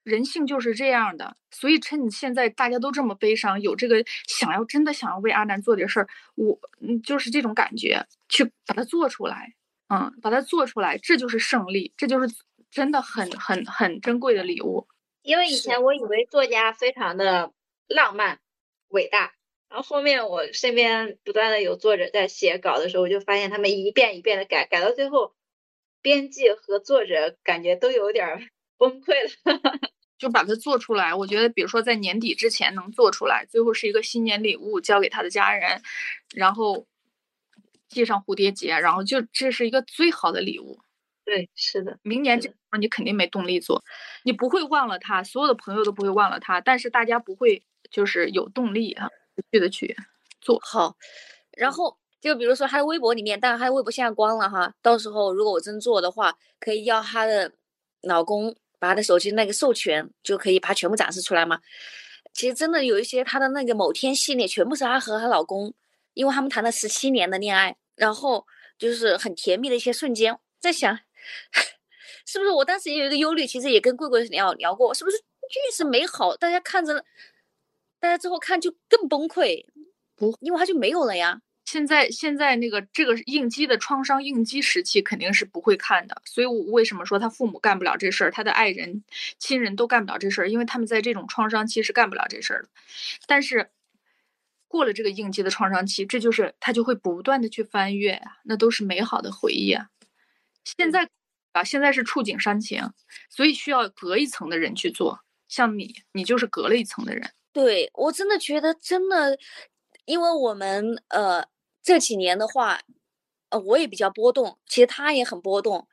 [0.03, 1.37] 人性就是这样的。
[1.51, 9.55] 所以趁你现在大家都这么悲伤，有这个想要真的想要为阿南做点事儿，我嗯就是这种感觉，去把它做出来。
[9.95, 12.35] 嗯，把它做出来，这就是胜利，这就是
[12.71, 14.89] 真的很很很珍贵的礼物。
[15.21, 17.53] 因为以前我以为作家非常的
[17.89, 18.41] 浪漫
[18.89, 19.35] 伟大，
[19.69, 25.35] 然后后面我身边不断的有作者在写稿的时候，我就发现他们一遍一遍的改，改到最后，
[26.01, 28.49] 编辑和作者感觉都有点
[28.91, 29.63] 崩溃了。
[30.19, 35.83] 就把它做出来，我觉得，比如说在年底之前能做出来，最后是一个新年礼物交给他的家人，
[36.35, 36.87] 然后。
[37.95, 40.81] 系上蝴蝶结，然后就这是一个最好的礼物。
[41.27, 41.99] 对，是的。
[42.03, 43.85] 明年这你肯定没动力做，
[44.25, 49.95] 你不会忘了他，所有的朋友都不会忘了他，但是大家不会就是有动力啊，继续的去
[50.41, 50.97] 做好。
[51.55, 57.53] 然后就比如说他的微博里面，但是他的微博现在关了哈，到时候如果我真做的话，可以要他的
[58.01, 61.61] 老公把他的手机那个授权，就可以把它全部展示出来嘛。
[62.35, 65.73] 其实真的有一些他的那个某天系列，全部是她和她老公，
[66.15, 67.77] 因为他们谈了十七年的恋爱。
[67.95, 68.45] 然后
[68.79, 70.99] 就是很甜蜜的一些瞬间，在想，
[72.27, 77.05] 是不是我当时也有一个忧虑，其实也跟贵贵聊聊过，是不是越是美好，大家看着，
[78.01, 79.65] 大家之后看就更崩溃，
[80.17, 81.43] 不，因为他就没有了呀。
[81.65, 89.05] 现在现在那个这个应激的创伤应激时期肯定是不会看的，所以我为什么说他父母干不了这事儿，他的爱人、
[89.39, 92.69] 亲人都干不了这事儿，因为他们在这种创伤期是干不了这事儿的，
[93.27, 93.71] 但是。
[94.69, 99.91] 过了这个应激的创伤期，这就是他就会不断的去翻阅啊，那都是美好的回忆啊。
[100.65, 101.07] 现在
[101.53, 102.91] 啊，现在是触景伤情，
[103.29, 105.21] 所以需要隔一层的人去做。
[105.47, 107.31] 像你，你就是隔了一层的人。
[107.53, 109.39] 对我真的觉得真的，
[110.07, 111.45] 因为我们呃
[111.83, 112.81] 这几年的话，
[113.51, 115.89] 呃我也比较波动，其实他也很波动。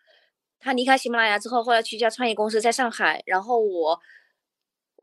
[0.60, 4.02] 他离开喜马拉雅之后，后来去一家创业公司在上海，然后我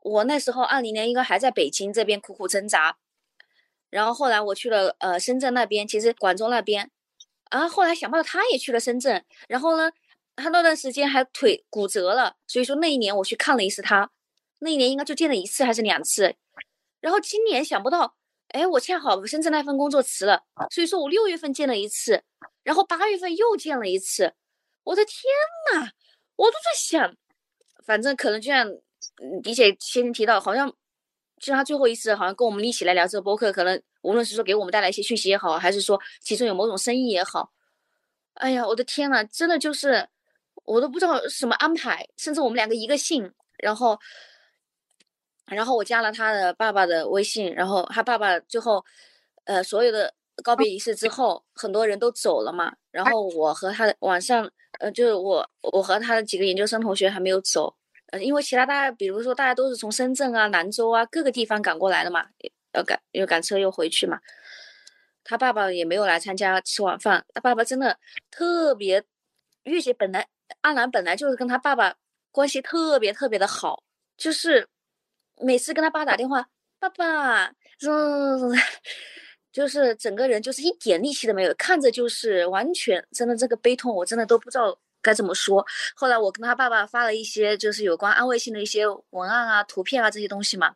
[0.01, 2.97] 我那时候二零年应该还在北京这边苦苦挣扎。
[3.89, 6.91] 然后后来我去了呃深圳那边，其实广州那边，
[7.49, 9.91] 啊后来想不到他也去了深圳，然后呢，
[10.35, 14.11] 他那段时间还腿骨折了，所以说那一年我去看了一次他，
[14.59, 16.35] 那一年应该就见了一次还是两次，
[16.99, 18.15] 然后今年想不到，
[18.49, 22.23] 哎我恰好深圳那份工作辞了，所以说我六月份见了一次，
[22.63, 24.33] 然后八月份又见了一次，
[24.83, 25.21] 我的天
[25.73, 25.91] 呐，
[26.37, 27.15] 我都在想，
[27.85, 28.65] 反正可能就像
[29.43, 30.73] 李姐先前提到，好像
[31.39, 37.51] 就他最后一次好像跟我们一起来聊这个播客，可能无论是说给我们带来一些讯息也好，还是说其中有某种生意也好，
[38.35, 40.07] 哎呀，我的天呐，真的就是
[40.63, 43.99] 我都不知道什么安排，甚至我们两个一个姓，然后。
[45.47, 48.83] 然后我加了他的爸爸的微信，然后他爸爸最后，
[49.45, 52.73] 呃，所有的告别仪式之后，很多人都走了嘛。
[52.91, 57.73] 然后我和他的晚上，呃，就是我我和他的几个研究生同学还没有走，
[58.11, 62.25] 呃，因为其他大家，比如说大家都是从深圳啊、兰州啊各个地方赶过来的嘛，
[62.73, 64.19] 要赶又赶车又回去嘛。
[65.23, 67.25] 他爸爸也没有来参加吃晚饭。
[67.33, 67.97] 他爸爸真的
[68.29, 69.01] 特别，
[69.63, 70.27] 月姐本来
[70.61, 71.95] 阿兰本来就是跟他爸爸
[72.31, 73.83] 关系特别特别的好，
[74.17, 74.67] 就是。
[75.41, 76.47] 每次跟他爸打电话，
[76.79, 77.45] 爸爸，
[77.85, 78.51] 嗯，
[79.51, 85.65] 就是整个人就是一点力气都没有，看着就是完全真的这个悲痛，我真的都不知道该怎么说。
[85.95, 90.75] 后来我跟他爸爸发了一些就是有关安慰性的一些文案啊、图片啊这些东西嘛。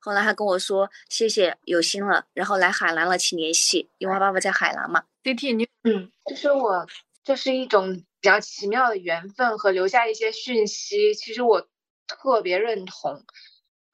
[0.00, 5.04] 后来他跟我说谢谢有心了，然后来海南了请联系，因为他爸爸在海南嘛。
[5.22, 6.86] D T 你嗯，就是我
[7.22, 11.68] 这是一种比较奇妙的缘分和留下一些讯息，其实我
[12.06, 13.24] 特别认同。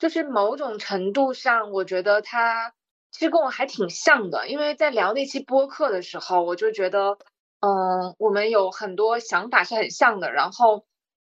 [0.02, 2.74] 就是某种程度上，我觉得他
[3.12, 7.18] 其实跟我还挺像的，因为在聊那期播客的时候，我就觉得，
[7.60, 10.84] 嗯，我们有很多想法是很像的，然后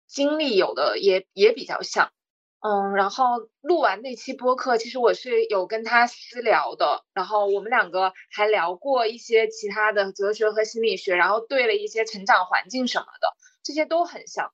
[0.09, 2.11] 经历有的也也比较像，
[2.59, 13.29] 嗯，然后录完那期播客，其实我是有跟他私聊的，然后我们两个还聊过一些其他的哲学和心理学，然后对了一些成长环境什么的，
[13.63, 14.53] 这些都很像。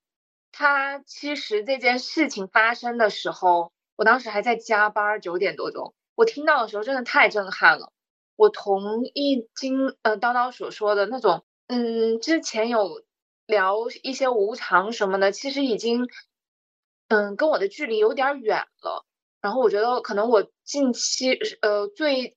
[0.53, 3.73] 他其实这件事情发生的时候。
[4.03, 7.93] 我当时还在加班，九点多钟，我听到的时候真的太震撼了。
[8.35, 13.05] 我同意金呃叨叨所说的那种，嗯，之前有
[13.47, 16.09] 聊一些无常什么的，其实已经，
[17.07, 19.07] 嗯，跟我的距离有点远了。
[19.41, 22.37] 然后我觉得可能我近期呃最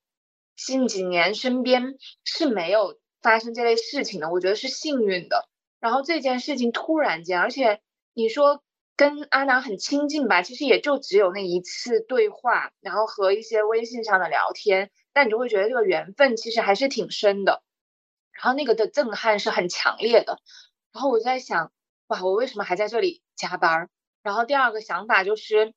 [0.55, 5.49] 近几年身边是没有发生这类事情的，我觉得是幸运的。
[5.79, 7.81] 然后这件事情突然间，而且
[8.13, 8.61] 你说。
[8.97, 17.61] 跟阿南很亲近吧，其实也就只有那一次对话，然后和一些微信上的聊天，但你就会觉得这个缘分其实还是挺深的，
[18.31, 20.39] 然后那个的震撼是很强烈的。
[20.93, 21.73] 然后我在想，
[22.07, 23.89] 哇，我为什么还在这里加班？
[24.23, 25.73] 然后第二个想法就是，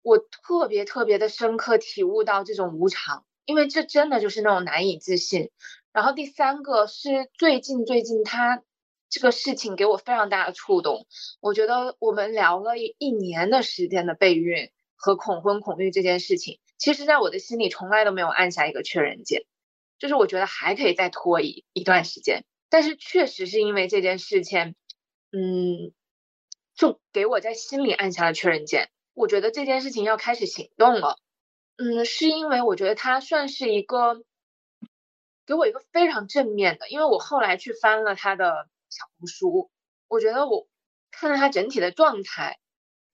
[0.00, 5.50] 我特别特别的深刻体悟到这种无常，因为这真的就是那种难以置信。
[5.92, 8.62] 然后第三个是最近最近他。
[9.10, 11.06] 这个事情给我非常大的触动，
[11.40, 19.46] 我觉得我们聊了一一年的时间的备孕和恐婚恐育这件事情，其实在我的心里从来都没有按下一个确认键，
[19.98, 24.74] 就是我觉得还可以再拖一一段时间，但是确实是因为这件事情，
[25.32, 25.92] 嗯，
[26.74, 31.16] 就给我在心里按下了确认键，我觉得这件事情要开始行动了，
[31.76, 34.22] 嗯，是因为我觉得它算是一个
[35.46, 38.68] 给我一个非常正面的，因为我后来去翻了他的。
[38.90, 39.70] 小红书，
[40.08, 40.66] 我觉得我
[41.10, 42.58] 看到他整体的状态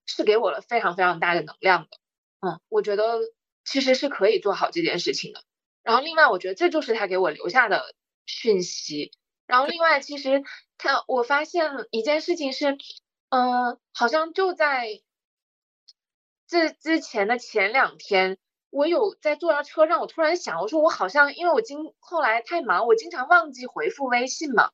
[0.06, 1.98] 是给我了非常非常大的能量的，
[2.40, 3.18] 嗯，我觉得
[3.64, 5.42] 其实是可以做好这件事情的。
[5.82, 7.94] 然后另外，我觉得这就是他给我留下的
[8.26, 9.12] 讯息。
[9.46, 10.42] 然后另外，其实
[10.78, 12.78] 他我发现一件事情是，
[13.28, 15.02] 嗯，好像就在
[16.46, 18.38] 这之前的前两天，
[18.70, 24.70] 我有在坐到车上，我突然想，我说我好像因为我经后来太忙，我经常忘记回复微信嘛。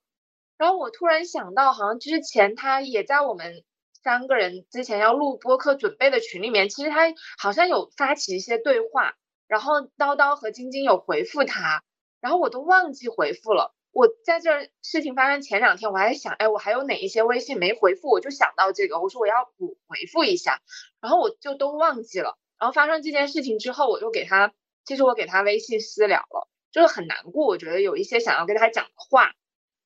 [0.61, 3.65] 然后我突然想到，好像之前他也在我们
[4.05, 9.15] 三个人之前要录播客准备的群里面，其实他好像有发起一些对话，
[9.49, 11.83] 然后叨叨和晶晶有回复他，
[12.21, 13.75] 然后我都忘记回复了。
[13.93, 20.61] 我在这事情发生前两天，我还想，哎，我还有哪一些微信没回复，我就想到这个，我说我要补回复一下，
[21.01, 22.37] 然后我就都忘记了。
[22.59, 24.53] 然后发生这件事情之后，我就给他，
[24.85, 29.33] 其实我给他微信私聊了，就是很难过，我觉得有一些想要跟他讲的话。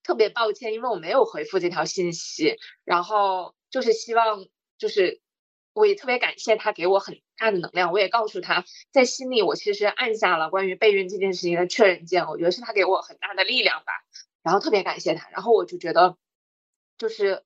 [0.04, 4.46] 特别抱歉，因为我没有回复这条信息，然后就是希望，
[4.78, 5.20] 就是
[5.72, 13.92] 我也特别感谢他给我很大的能量，我也告诉他在心里，我其实按下了关于备孕这件事情的确认键，我觉得是他给我很大的力量吧，
[14.42, 16.16] 然后特别感谢他，然后我就觉得，
[16.98, 17.42] 就是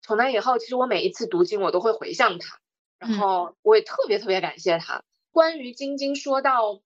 [0.00, 2.60] 从那以后，其实我每一次读经我都会回向他，
[2.98, 5.02] 然后我也特别特别感谢他。
[5.32, 6.80] 关于晶晶说到，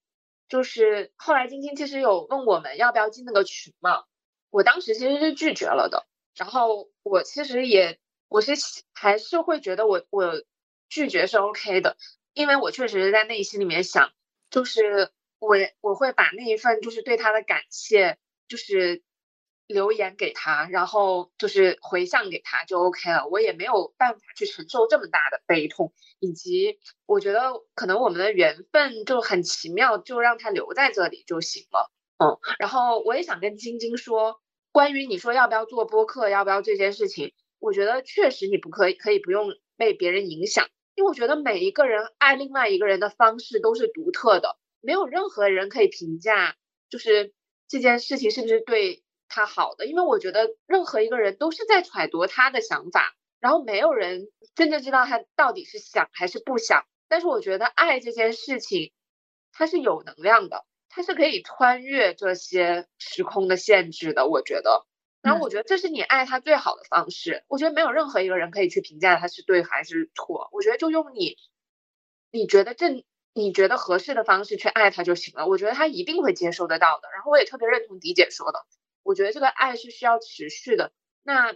[0.49, 4.05] 就是后来晶晶其实有问我们要不要进那个群嘛。
[4.51, 7.99] 我当时其实是拒绝了的，然后我其实也
[8.29, 8.53] 我是
[8.93, 10.43] 还是会觉得我我
[10.89, 11.97] 拒绝是 OK 的，
[12.35, 14.13] 因为我确实是在内心里面想，
[14.51, 19.03] 就是我我会把那一份就是对他的感谢，就是
[19.67, 23.29] 留言给他，然后就是回向给他就 OK 了。
[23.29, 31.93] 我也没有办法去承受这么大的悲痛，以及我觉得可能我们的缘分就很奇妙，就让他留在这里就行了。
[32.23, 34.41] 嗯，然后我也想跟晶晶说，
[34.73, 46.57] 关于你说要不要做播客，要不要这件事情，我觉得确实你不可以，可以不用被别人影响，因为我觉得每一个人爱另外一个人的方式都是独特的，没有任何人可以评价
[46.91, 47.33] 就是
[47.69, 56.85] 这件事情是不是对他好的，因为我觉得任何一个人都是在揣度他的想法，然后没有人真正知道他到底是想还是不想。
[57.09, 58.93] 但是我觉得爱这件事情，
[59.53, 60.65] 它是有能量的。
[60.91, 64.87] 它是可以穿越这些时空的限制的，我觉得。
[65.23, 67.45] 然后我觉得这是你爱他最好的方式。
[67.47, 70.49] 我觉得没有任何一个人可以去评价他是对还是错。
[70.51, 71.37] 我觉得就用你
[72.33, 75.47] 你觉得正、你觉得合适的方式去爱他就行了。
[75.47, 77.09] 我觉得他一定会接受得到的。
[77.13, 78.67] 然后我也特别认同迪姐说的，
[79.05, 80.91] 我觉得这个爱是需要持续的。
[81.23, 81.55] 那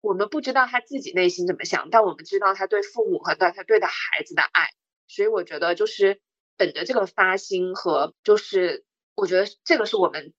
[0.00, 4.68] 我们不知道他自己内心怎么想，但我们知道他对父母和对他对的孩子的爱。
[5.06, 6.20] 所以我觉得就是。
[6.60, 8.84] 本着这个发心和，就是
[9.14, 10.34] 我觉得这个是我们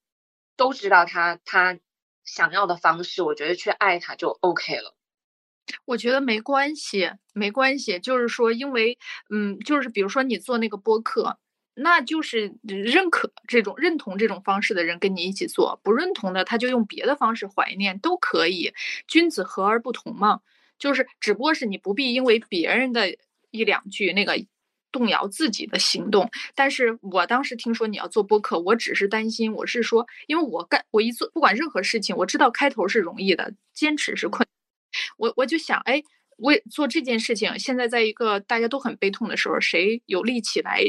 [0.55, 1.79] 都知道他他
[2.23, 4.95] 想要的方式，我觉得去爱他就 OK 了。
[5.83, 8.99] 我觉得没关系，没关系，就是说，因为
[9.31, 11.39] 嗯，就是比如说你做那个播客，
[11.73, 18.75] 那就是认可这种认同这种方式的人跟你一起做，不认同的他就用别的方式怀念都可以。
[19.07, 20.41] 君子和而不同嘛，
[20.77, 23.17] 就是只不过是你不必因为别人的
[23.49, 24.37] 一两句那个。
[24.91, 34.45] 动摇自己的行动，但是我当时听说你要做播客，我只是担心，我是说，因为我干我一做不管任何事情，我知道开头是容易的，坚持是困，
[35.17, 36.01] 我我就想，哎，
[36.37, 40.83] 为做这件事情，现在在一个大家都很悲痛的时候，谁有力气来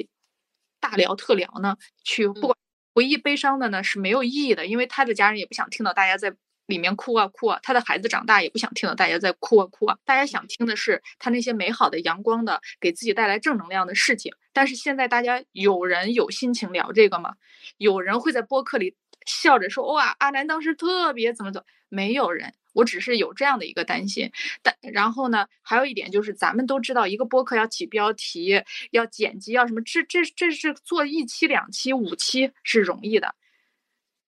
[0.81, 1.77] 大聊特聊呢？
[2.05, 2.57] 去不管
[2.95, 6.35] 唯一悲伤的呢是没有意义的，因为他的家人也不想听到大家在。
[6.67, 14.33] 里面哭啊哭啊，他的孩子长大也不想听到大家在哭啊哭啊，大家想听的是他那些美好的、阳光的，给自己带来正能量的事情。
[14.53, 17.35] 但是现在大家有人有心情聊这个吗？
[17.79, 18.97] 有人会在播客里
[19.27, 24.31] 笑着说：“哇，阿南当时特别怎么怎么？”没有人，我只是有这样的一个担心。
[24.63, 33.35] 但然后呢，还有一点就是，咱们都知道，一个播客要起标题、要剪辑、要什么，这这这是做一期、两期、五期是容易的。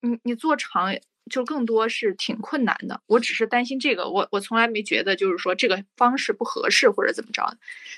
[0.01, 0.93] 你你做长。
[1.29, 7.57] 就更多是挺困难的，我只是担心这个，我我从来没觉得就是说这个方式不合适或者怎么着的，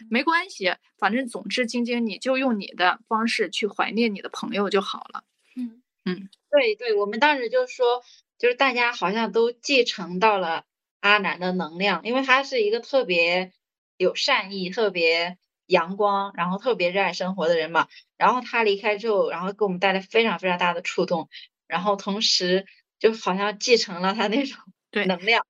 [0.09, 5.23] 没关系，反正总之晶晶你就用你的方式去怀念你的朋友就好了。
[5.55, 8.01] 嗯嗯，对对，我们当时就说，
[8.38, 10.63] 就是大家好像都继承到了
[11.01, 13.51] 阿南的能量，因为他是一个特别
[13.97, 17.89] 有善意、特别阳光，然后特别热爱生活的人嘛。
[18.15, 21.28] 然后他离开之后，然后给我们带来非常非常大的触动，
[21.67, 22.65] 然后同时。
[23.00, 24.60] 就好像继承了他那种
[24.91, 25.45] 对能量，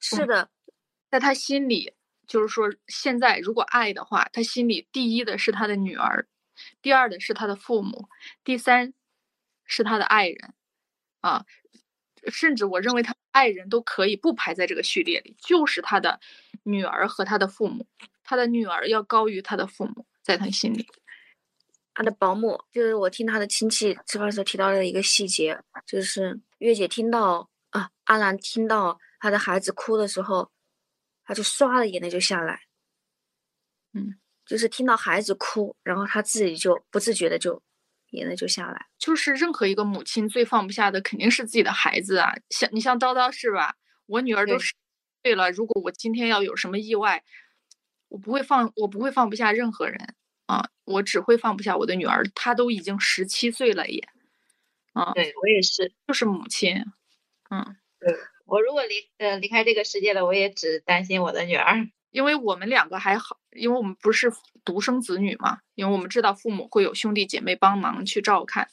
[0.00, 0.48] 是的，
[1.10, 1.94] 在他心里，
[2.26, 6.26] 就是说，现在如果爱的话，他心里第一的是他的女儿，
[6.80, 8.08] 第二的是他的父母，
[8.44, 8.94] 第三
[9.64, 10.54] 是他的爱人，
[11.20, 11.44] 啊，
[12.28, 16.20] 甚至我认为他爱人都可以不排在这个序列里，就是他的
[16.62, 17.86] 女儿和他的父母，
[18.24, 20.86] 他的女儿要高于他的父母，在他心里。
[21.92, 30.50] 他的保姆就是我听他的亲戚吃饭时候提到的一个细节，就是月姐听到啊，阿兰听到她的孩子哭的时候，
[31.24, 32.62] 她就唰的眼泪就下来，
[33.92, 37.62] 嗯，就是听到孩子哭，然后她自己就不自觉的就
[38.10, 38.86] 眼泪就下来。
[38.98, 43.76] 就是任何一个母亲最放不下的肯定是自己的孩子啊，像你像叨叨是吧？
[44.06, 44.74] 我女儿都十
[45.22, 47.22] 岁了，如果我今天要有什么意外，
[48.08, 50.14] 我不会放，我不会放不下任何人。
[50.46, 54.08] 啊，我只会放不下我的女儿，她都已经十七岁了也。
[54.96, 56.74] 啊，对我也是，就是母亲。
[57.50, 58.16] 嗯，对
[58.46, 64.32] 我如果离呃离开这个世界了，我也只担心我的女儿，因为我们两个还好，因为我们不是
[64.64, 68.68] 独生子女嘛，因为我们知道父母会有兄弟姐妹帮忙去照看，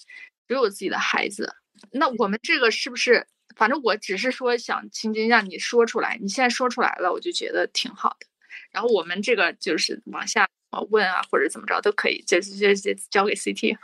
[0.48, 1.56] 只有自己的孩子。
[1.92, 3.28] 那我们这个是不是？
[3.58, 8.26] 反正我只是说想轻轻让你说出来，你现在说出来了，我就觉得挺好的。
[8.72, 10.48] 然后我们这个就是往下。
[10.90, 13.78] 问啊，或者怎么着都可以，就就就交给 CT。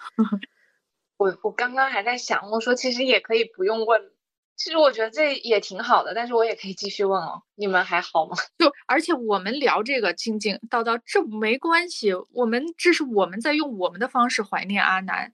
[1.19, 4.01] 我我刚刚还在想，我说其实也可以不用问，
[4.55, 7.43] 其实我觉得这也挺好的，但是我也可以继续问哦。
[7.55, 8.37] 你们还好吗？
[8.57, 15.33] 就而且我们聊这个静静叨叨，这没关系，我们这是我们在用我们的方式怀念阿南，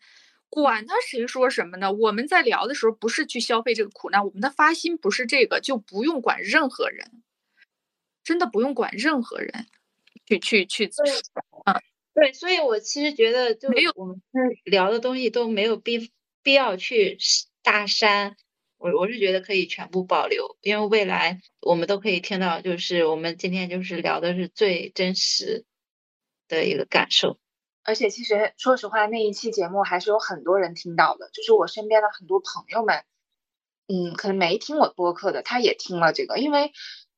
[0.50, 1.94] 管他谁说什么呢？
[1.94, 7.22] 我们在聊的时候不是去消费这个苦难，我们的发心不是这个，就不用管任何人，
[8.24, 9.68] 真的不用管任何人。
[10.26, 10.90] 去去去，
[11.66, 11.80] 嗯，
[12.16, 14.22] 对，所以我其实觉得，就没有我们
[14.64, 16.12] 聊的东西都没有必
[16.42, 17.18] 必要去
[17.62, 18.38] 大删。
[18.78, 25.66] 我我是觉得可以全部保留，因为未来我们都可以听到，就是我们今天就是聊的是最真实
[26.48, 27.38] 的一个感受。
[27.84, 33.04] 而且其实说实话，那一期节目还是有很多人听到的，就是我身边的很多朋友们，
[33.88, 36.72] 嗯，可能没听我播客的，他也听了这个，因为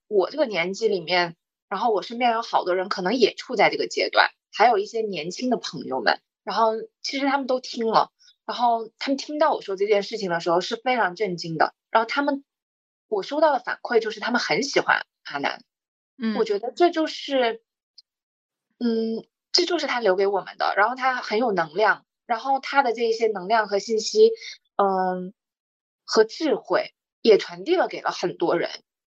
[0.08, 1.36] 我这个年纪里面，
[1.70, 8.12] 然后我身边有好多人可能也处在这个阶段，还有一些年轻的朋友们，然后其实他们都听了，
[8.46, 12.44] 然后他们听到我说这件事情的时候是非常震惊的，然后他们
[13.08, 15.64] 我收到的反馈就是他们很喜欢阿南，
[16.18, 17.62] 嗯，我觉得这就是，
[18.80, 19.28] 嗯。
[19.54, 24.32] 这就是他留给我们的，然后他很有能量，然后他的这些能量和信息，
[24.76, 25.34] 嗯，
[26.06, 26.94] 和智慧
[27.24, 28.70] 也传递了给了很多人，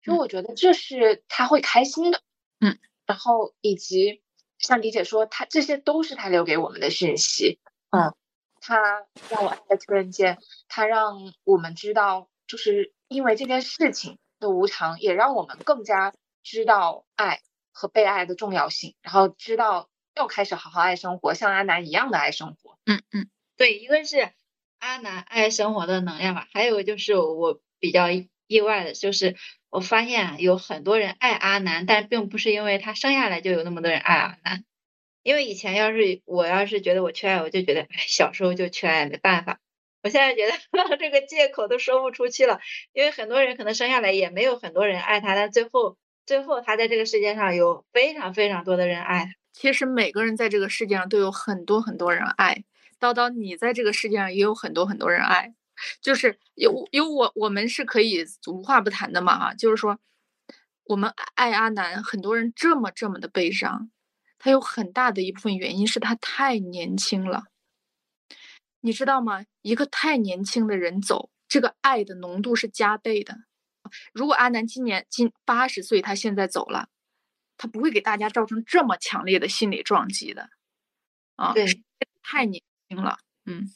[0.04, 2.22] 所以我觉得这是他会开心的，
[2.60, 2.78] 嗯，
[3.08, 4.22] 然后以及
[4.58, 7.60] 像李姐说，他这些都是他留给我们的讯息，
[7.92, 8.14] 嗯，
[8.60, 10.38] 他让我爱的突然间，
[10.68, 17.42] 他让我们知道，就是因为这件事情的无常，也让我们更加知道爱
[17.72, 19.90] 和被爱的重要性，然后知道。
[20.16, 22.80] 要开始好好爱生活，像阿南一样的爱生活。
[22.88, 24.32] 嗯嗯，对，一个是
[24.80, 28.08] 阿南爱生活的能量吧，还有就是我比较
[28.48, 29.36] 意外的，就是
[29.70, 34.64] 我发现有很多人爱阿南，但并不是因为他生下来就有那么多人爱阿南。
[35.24, 39.60] 因为以前要是我要是觉得我缺爱，我就觉得小时候就缺爱，没办法。
[40.04, 40.54] 我现在觉得
[40.98, 42.62] 这个借口都说不出去了，
[42.94, 49.34] 因为很多人可能生下来也没有很多人爱他，但最后最后他在这个世界上有非常非常多的人爱。
[49.52, 52.64] 其实每个人在这个世界上都有很多很多人爱，
[53.00, 55.54] 叨叨，你在这个世界上也有很多很多人爱，
[56.02, 60.00] 就是有有我我们是可以无话不谈的嘛啊，就是说
[60.84, 63.92] 我们爱阿南，很多人这么这么的悲伤，
[64.38, 67.46] 他有很大的一部分原因是他太年轻了，
[68.82, 69.46] 你知道吗？
[69.62, 73.38] 一个太年轻的人走，这个爱的浓度是加倍的。
[74.14, 76.90] 如果阿南今年今八十岁，他现在走了。
[77.60, 80.48] 他不会给大家造成这么强烈的心理撞击的，
[81.38, 81.66] 啊，对，
[82.22, 83.68] 太年轻了，嗯，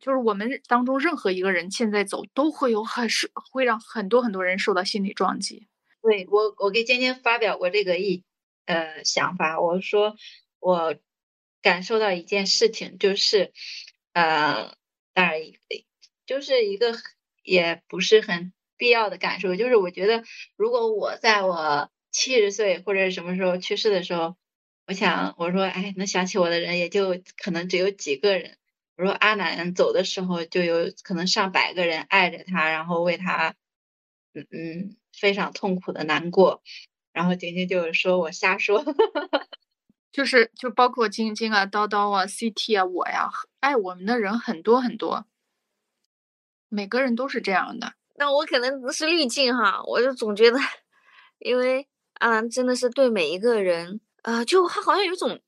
[0.00, 5.68] 就是我们当中任何一个人现在走，都会有很是会让很多很多人受到心理撞击。
[6.02, 8.24] 对我，我给晶晶发表过这个意
[8.66, 10.16] 呃想法，我说
[10.58, 10.96] 我
[11.62, 13.52] 感受到一件事情，就是
[14.14, 14.74] 呃，
[15.12, 15.40] 当然
[16.26, 16.94] 就是一个
[17.42, 20.24] 也不是很必要的感受，就是我觉得
[20.56, 21.90] 如果我在我。
[22.12, 24.34] 七十岁或者什么时候去世的时候，
[24.88, 28.58] 我想我说，哎，能想起我的人也就可能只有几个人。
[29.00, 33.54] 我说阿南走的时候，就有可能上百个人爱着他，然后为他，
[34.34, 36.62] 嗯嗯，非常痛苦的难过。
[37.12, 38.84] 然后晶晶就说我瞎说，
[40.12, 43.30] 就是就包括晶晶啊、叨叨啊、CT 啊、我呀，
[43.60, 45.24] 爱我们的人很多很多，
[46.68, 47.94] 每个人都是这样的。
[48.16, 50.58] 那我可能是滤镜哈，我就总觉得，
[51.40, 51.86] 因为。
[52.20, 55.40] 阿兰真的是对每一个人，呃，就他好像有一种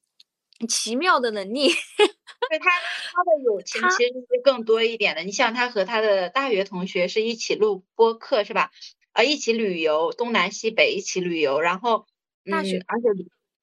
[0.69, 1.69] 奇妙的能力。
[2.49, 5.23] 对他，他的友情其实是更多一点的。
[5.23, 8.71] 你像他和他的大学同学是一起录播客，是吧？
[9.13, 12.07] 啊，一起旅游，东南西北一起旅游，然后
[12.51, 13.07] 大学，而且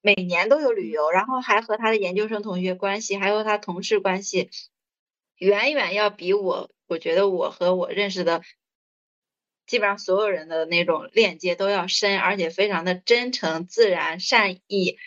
[0.02, 4.50] 每年都有旅游，然后还和他的研究生同学关系，还有他同事关系，
[5.38, 8.42] 远远要比我，我觉得我和我认识的。
[9.68, 14.98] 基本上所有人的那种链接都要深，而且非常的真诚、自然、善意，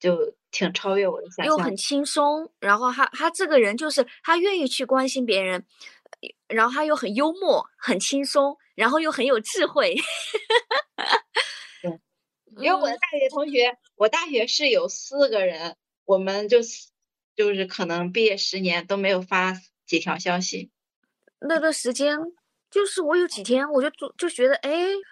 [0.00, 1.46] 就挺超越我的想象。
[1.46, 5.64] 又很轻松，然后他他这个人就是他愿意去关心别人，
[6.48, 9.94] 然后他又很幽默、很轻松，然后又很有智慧。
[11.82, 12.00] 对，
[12.62, 16.58] 因为我的大学同学，我大学室友四个人，我们就
[17.34, 19.54] 就是可能毕业十年都没有发
[19.86, 20.70] 几条消息。
[21.40, 22.18] 那段时间。
[22.68, 24.70] 就是我有几天，我就就就觉得，哎，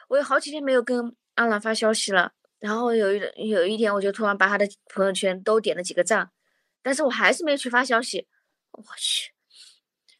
[0.09, 2.33] 我有好几天没有跟阿兰发消息了。
[2.65, 6.31] 然后有一有一天，我就突然把他的朋友圈都点了几个赞，
[6.83, 8.27] 但是我还是没去发消息。
[8.71, 9.33] 我去。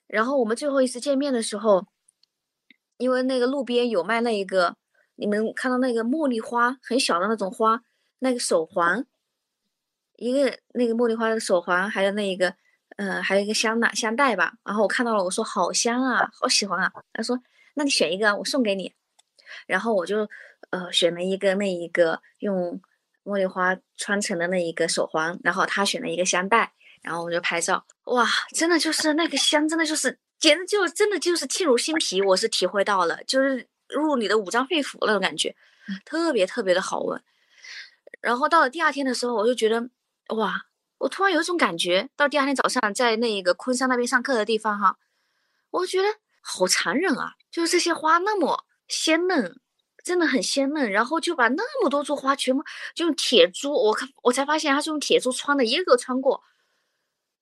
[0.07, 1.87] 然后我们最后一次见面的时候，
[2.99, 4.77] 因为那个路边有卖那一个，
[5.15, 7.81] 你们看到那个茉莉花很小的那种花，
[8.19, 9.07] 那个手环，
[10.17, 12.55] 一个那个茉莉花的手环，还有那一个。
[12.97, 16.93] 嗯，还有一个香囊香袋吧，然后我看到了，我说好香啊，好喜欢啊。
[17.15, 17.41] 他说，
[17.73, 18.93] 那你选一个，我送给你。
[19.67, 20.29] 然后我就
[20.71, 22.81] 呃选了一个那一个用
[23.25, 27.85] 茉莉花穿成的那一个手环，然后他选了一个香袋，然后我就拍照。
[28.05, 35.55] 哇，真的就是那个香，真的就是简直就真的就是沁入心脾，我是体会到了，就是入你的五脏肺腑那种感觉，
[36.05, 37.23] 特别特别的好闻。
[38.21, 39.89] 然后到了第二天的时候，我就觉得
[40.37, 40.67] 哇。
[40.99, 44.97] 我突然有一种感觉，到第二天早上，在那个昆山那边上课的地方哈，
[45.71, 46.09] 我觉得
[46.41, 47.35] 好残忍啊！
[47.51, 49.57] 就是这些花那么鲜嫩，
[50.03, 52.63] 真的很鲜嫩，然后就把那么多株花全部
[52.95, 56.43] 就用铁珠，我看我才发现它是用铁珠穿的，一个个穿过，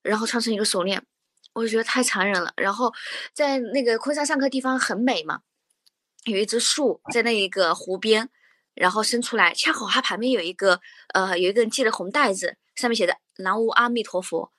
[0.03, 1.05] 然后穿成一个手链，
[1.53, 2.53] 我就觉得太残忍了。
[2.57, 2.93] 然后
[3.33, 5.41] 在那个昆山上课地方很美嘛，
[6.25, 8.31] 有一只树在那一个湖边，
[8.75, 10.81] 然后伸出来，恰好它旁边有一个
[11.15, 14.53] 呃有一个人系着红带子，上面写着“南无阿弥陀佛”，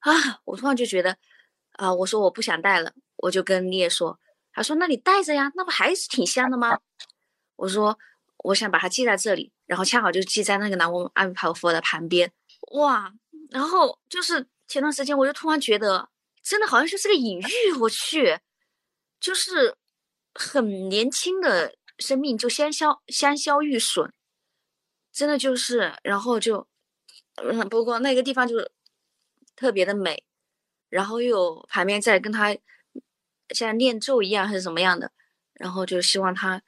[0.00, 1.16] 啊，我突然就觉得。
[1.72, 4.18] 啊，我说我不想带了，我就跟聂说，
[4.58, 6.80] 他说那你带着呀，那不还是挺香的吗？
[7.54, 7.96] 我说
[8.38, 12.32] 我想把它系在这里，然后恰好就系在那个南无阿弥陀佛的旁边，
[12.72, 13.12] 哇，
[13.50, 16.08] 然后就是前段时间我就突然觉得，
[16.42, 18.40] 真的好像就是个隐喻，我去，
[19.20, 19.76] 就是
[20.34, 24.12] 很年轻的生命就香消香消玉损，
[25.12, 26.66] 真的就是，然后就，
[27.36, 28.56] 嗯，不过那个地方就
[29.54, 30.24] 特别的美。
[30.90, 32.56] 然后又有旁边在跟他
[33.54, 35.12] 像念咒一样还是怎么样的，
[35.54, 36.62] 然后就希望他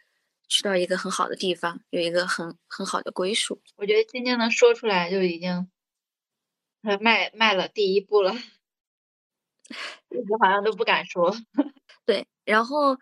[0.48, 3.60] 去到一个很好的地方，有一个很很好的归属。
[3.76, 5.70] 我觉得今天能说出来就已经
[7.00, 8.32] 迈迈了第一步了，
[10.08, 11.34] 我好像都不敢说。
[12.04, 12.96] 对，然后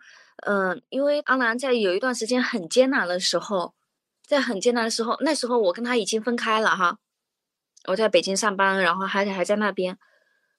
[0.45, 3.73] 嗯，因为阿兰在有一段时间很艰难的时候，
[4.27, 6.99] 在很艰难的时候，那时候我跟他已经分开了哈，
[7.87, 9.97] 我在北京上班，然后还还在那边。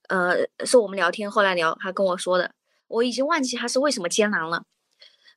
[0.09, 2.53] 呃，是我们聊天，后来聊，他跟我说的，
[2.91, 4.65] 我已经忘记他是为什么艰难了。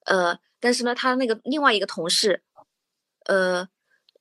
[0.05, 2.43] 呃，但是呢，他那个另外一个同事，
[3.25, 3.67] 呃，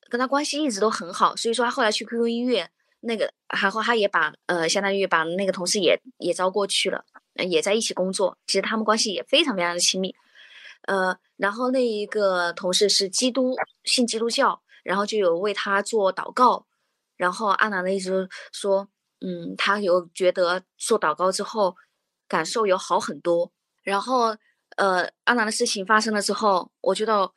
[0.08, 2.70] 跟他关系一直都很好，所以说他后来去 QQ 音乐，
[3.00, 7.04] 那个，然后他也把，呃，相当于把那个同事也也招过去了，
[7.48, 10.14] 也在一起工作，其实他们关系也非常非常的亲密。
[10.82, 16.66] 呃，然后那一个同事是基督，信基督教，然后就有为他做祷告，
[17.16, 18.88] 然后阿南的意思说。
[19.24, 21.76] 嗯，他有觉得做祷告之后，
[22.32, 23.52] 感受有好很多。
[23.82, 24.34] 然后，
[24.76, 27.34] 呃，阿南的事情发生了之后，我就到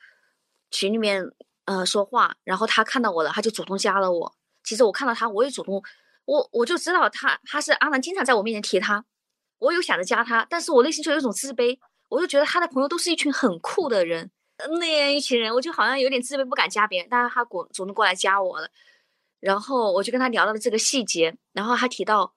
[0.71, 1.29] 群里面
[1.65, 4.33] 呃说话，然后他看到我了，他就主动加了我。
[4.63, 5.83] 其实我看到他，我也主动，
[6.23, 9.03] 我我就知道他他是阿南，经常在我面前提他，
[9.59, 11.77] 我有想着加他，但是我内心就有一种自卑，
[12.07, 14.31] 我就觉得他的朋友都是一群很酷的人，
[14.79, 18.69] 那样一群人，我就好像有点自卑，不敢加别人，但是他过主动过来加我了。
[19.41, 22.33] 然后我就跟他聊到了这个细节，然后他提到，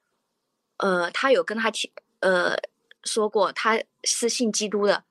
[0.79, 1.91] 呃，他有跟他提，
[2.21, 2.57] 呃，
[3.05, 5.05] 说过他是信基督的，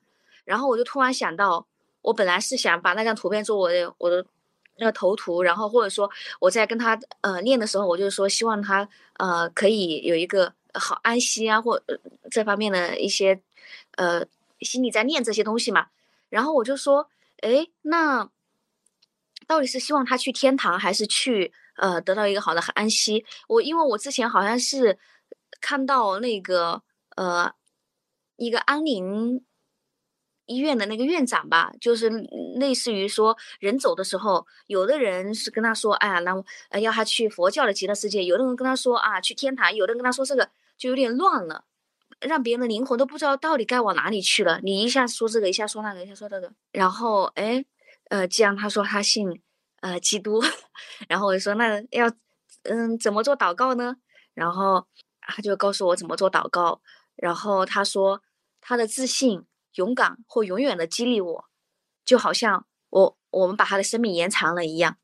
[0.46, 1.66] 然后我就突然想到，
[2.02, 4.26] 我本来是想把那张图片做我的我的
[4.78, 8.88] 那个头图，然后或者说我在跟他呃念的时候，我就说希望他
[9.18, 11.82] 呃可以有一个好安息啊，或
[12.30, 13.42] 这方面的一些
[13.96, 14.26] 呃
[14.62, 15.88] 心里在念这些东西嘛，
[16.30, 17.10] 然后我就说，
[17.42, 18.30] 哎，那
[19.46, 21.54] 到底是希望他去天堂还是去？
[21.78, 23.24] 呃，得到一个好的安息。
[23.48, 24.98] 我因为我之前好像是
[25.62, 26.82] 看到那个
[27.18, 27.52] 呃
[28.38, 29.44] 一个安宁
[30.46, 32.10] 医院的那个院长吧，就是
[32.56, 36.34] 类似于说人走的时候，有的人是跟他说，哎呀，那
[36.70, 41.66] 呃要他去佛教的极乐世界；有的人跟他说啊去天堂；有的人跟他说这个就有点乱了，
[42.22, 44.62] 让别人的灵魂都不知道到底该往哪里去了。
[44.64, 47.66] 你一下说这个，一下说那个，一下说那个，然后哎
[48.10, 49.42] 呃，既然他说他信。
[49.80, 50.42] 呃，基督，
[51.08, 52.12] 然后我就说那要，
[52.64, 53.96] 嗯，怎么做祷告呢？
[54.34, 54.88] 然后
[55.22, 56.82] 他就告诉我怎么做祷告。
[57.18, 58.24] 然后他说
[58.62, 61.46] 他的自信、勇敢会永远的激励我，
[62.06, 64.98] 就好像我我们把他的生命延长了一样。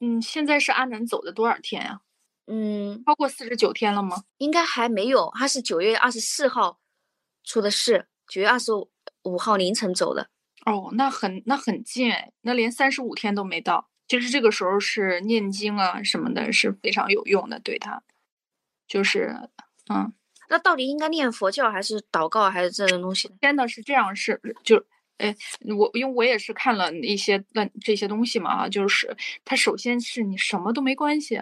[0.00, 2.00] 嗯，现在是阿南走的多少天呀？
[2.46, 4.24] 嗯，超过四十九天了吗？
[4.38, 6.80] 应该还没有，他是九月二十四号
[7.44, 8.72] 出的事，九月二十
[9.22, 10.30] 五号凌晨走的。
[10.64, 13.88] 哦，那很那很近哎，那连三十五天都没到。
[14.08, 17.58] 其实这个时候是念经啊什么的，是非常有用的。
[17.58, 18.02] 对他，
[18.86, 19.34] 就是，
[19.92, 20.12] 嗯，
[20.48, 23.30] 那到底应该念佛教还是祷告还是这种东西？
[23.40, 24.84] 真的是这样是就，
[25.18, 25.34] 哎，
[25.76, 31.40] 我因为我也是看了一些那这些东西嘛啊，就是它首先是你什么都没关系。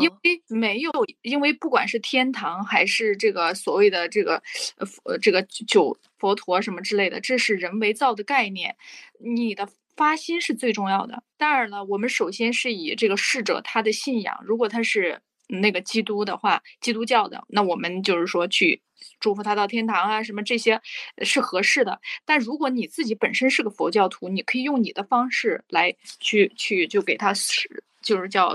[0.00, 0.92] 因为没有，
[1.22, 4.42] 因为不管是天堂还是这个所谓的这个，
[5.04, 8.76] 呃，这个九佛陀什么之类的，这是人为造的概念。
[9.18, 9.66] 你的
[9.96, 11.22] 发心是最重要的。
[11.38, 18.80] 当然了，我们首先是以这个逝者他的信仰，如果他是那个基督的话，基督教的，那我们就是说去
[19.18, 20.80] 祝福他到天堂啊，什么这些
[21.22, 22.00] 是合适的。
[22.24, 28.54] 但如果你自己本身是个佛教徒，你可以用你的方式来去去就给他是就是叫。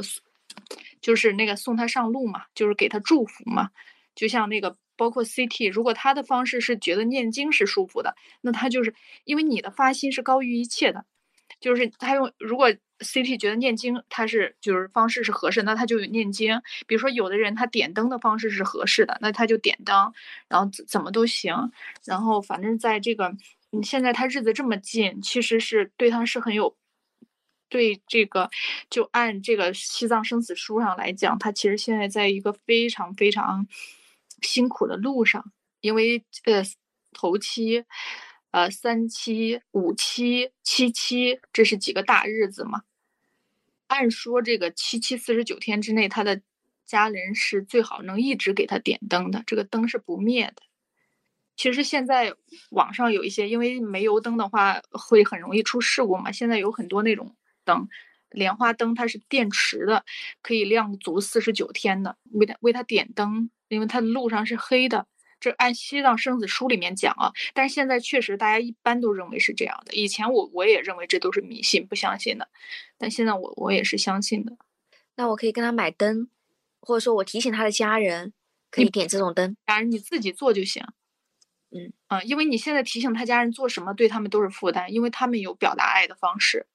[1.02, 3.70] 就是那个送他上路嘛，就是给他祝福嘛，
[4.16, 8.94] 就像那个包括 CT，如果他的方式是觉得念经是舒服的，那他就是
[9.26, 11.04] 因为你的发心是高于一切的，
[11.64, 16.62] 就是他用如果 CT 觉得念经他是就是方式是合适，那他就念经。
[16.86, 20.14] 比如说有的人他点灯的方式是合适的，那他就点灯，
[20.50, 21.56] 然后怎怎么都行。
[22.04, 23.34] 然后反正在这个
[23.72, 26.76] 你现在他日子这么近，其实是对他是很有。
[27.70, 28.52] 对这个，
[28.88, 33.66] 就按这个西藏生死书上来讲，他其实现在在一个非常非常
[34.44, 35.44] 辛苦的路上，
[35.82, 36.62] 因为呃
[37.14, 37.84] 头七、
[38.54, 42.84] 呃三七、五七、七七，这是几个大日子嘛。
[43.88, 46.40] 按说这个七七四十九天之内，他的
[46.86, 50.62] 家人是最好能一直给他点灯的，这个灯是不灭的。
[51.56, 52.36] 其实现在
[52.70, 57.36] 网上有一些，因为煤油灯的话会很容易出事故嘛，现在有很多那种。
[57.66, 57.88] 灯，
[58.30, 60.04] 莲花灯它是电池的，
[60.42, 62.18] 可以亮足四十九天的。
[62.32, 65.08] 为它为它点灯，因为它的路上是黑的。
[65.44, 69.94] 这按西藏生死书里面讲啊，但是现在确实大家一般都认为是这样的。
[69.94, 72.48] 以前我我也认为这都是迷信，不相信的。
[72.98, 74.56] 但现在我我也是相信的。
[75.18, 76.30] 那我可以跟他买灯，
[76.80, 78.32] 或者说我提醒他的家人
[78.72, 79.58] 可以点这种灯。
[79.66, 80.82] 当然你自己做就行。
[81.72, 86.68] 嗯嗯，因为你现在提醒他家人做什么，对他们都是负担，因为他们有表达爱的方式。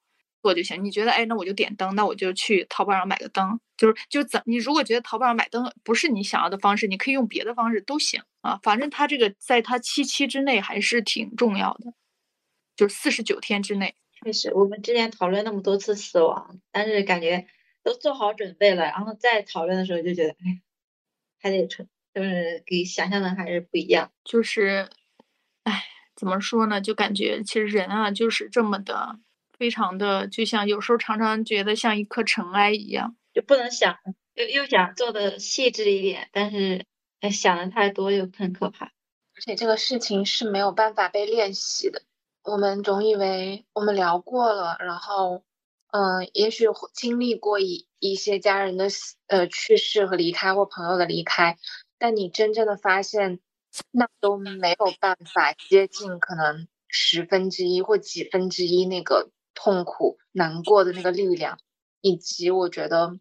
[0.43, 11.95] 做就行，你觉得哎，那我就点灯，那我就去淘宝上买个灯，就是就怎你如果觉得淘宝上买灯不是你想要的方式，你可以用别的方式都行啊，反正它这个在它七七之内还是挺重要的，
[12.77, 13.95] 就是四十九天之内。
[14.25, 17.47] 确实，我们之前讨论那么多次死亡，但是感觉
[17.85, 20.61] 都做好准备了，然后再讨论的时候就觉得哎，
[21.41, 24.11] 还得成，就是给想象的还是不一样。
[24.25, 24.91] 就是，
[25.63, 25.85] 哎，
[26.17, 26.81] 怎么说呢？
[26.81, 29.21] 就感觉其实人啊，就是这么的。
[29.57, 33.99] 非常的，就像有时候常常觉得像一颗尘埃一样，就不能想，
[34.35, 36.85] 又又想做的细致一点，但是
[37.31, 38.87] 想的太多又很可怕。
[38.87, 42.03] 而且这个事情是没有办法被练习的。
[42.43, 45.45] 我们总以为我们聊过了，然后，
[45.93, 48.89] 嗯，也许经历过一一些家人的
[49.29, 51.59] 呃去世和离开，或朋友的离开，
[51.97, 53.39] 但你真正的发现，
[53.93, 59.31] 那都没有办法接近可能十分之一或几分之一那个。
[59.61, 61.59] 痛苦、难过的那个力量，
[62.01, 63.19] 以及我觉得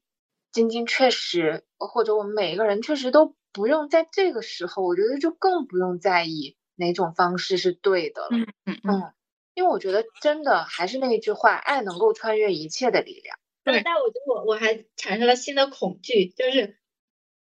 [0.52, 8.30] 晶晶确实，或者我们每一个人确实都不用在这个时候，我觉得就更不用在意哪种方式是对的了。
[8.32, 9.14] 嗯嗯嗯，
[9.54, 13.38] 因为我觉得真的还是那一句话，爱能够穿越一切的力量。
[13.64, 16.78] 对，但我觉得我我还产生了新的恐惧，就是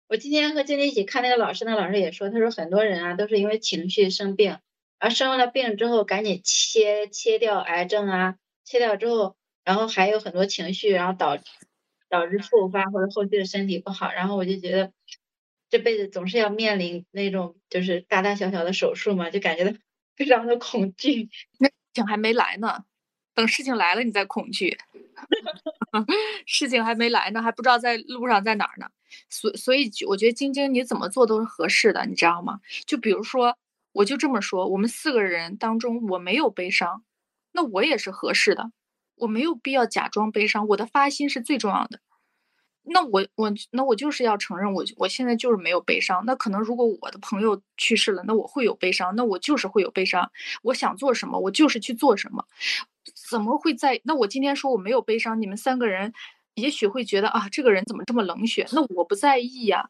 [0.08, 4.60] 我今天和晶晶一起看那个老师，那老师也说，他说很多人啊都是因为情绪生病，
[5.00, 8.36] 而生了病之后赶紧切切掉癌症啊。
[8.68, 11.38] 切掉之后，然后还有很多情绪，然后导
[12.10, 14.92] 导致复发或者后续的身体不好，然后我就觉得
[15.70, 19.78] 这辈子总是要面临那种就是大大小小的手术嘛，就感觉到
[20.16, 21.30] 非常的恐惧。
[21.60, 22.84] 那事情还没来呢，
[23.34, 24.78] 等事情来了你再恐惧。
[26.46, 28.88] 事情还没来呢，还不知道在路上在哪儿呢。
[29.30, 32.60] 所所以，我觉得晶晶你怎么做都是合适的，你知道吗？
[32.86, 33.58] 就比如说，
[33.94, 37.04] 我就这么说，我们四个人当中我没有悲伤。
[37.54, 38.72] 那我也是合适的，
[39.16, 42.00] 我没有必要假装悲伤，我的发心是最重要的。
[42.88, 46.24] 那我我那我就是要承认，我我现在就是没有悲伤。
[46.26, 50.32] 那可能如果我的朋友去世了，那我会有悲伤，那我就是会有悲伤。
[50.62, 52.46] 我想做什么，我就是去做什么。
[53.30, 54.00] 怎么会在？
[54.04, 56.14] 那我今天说我没有悲伤，你们三个人
[56.54, 58.68] 也许会觉得啊，这个人怎么这么冷血？
[58.72, 59.90] 那我不在意呀。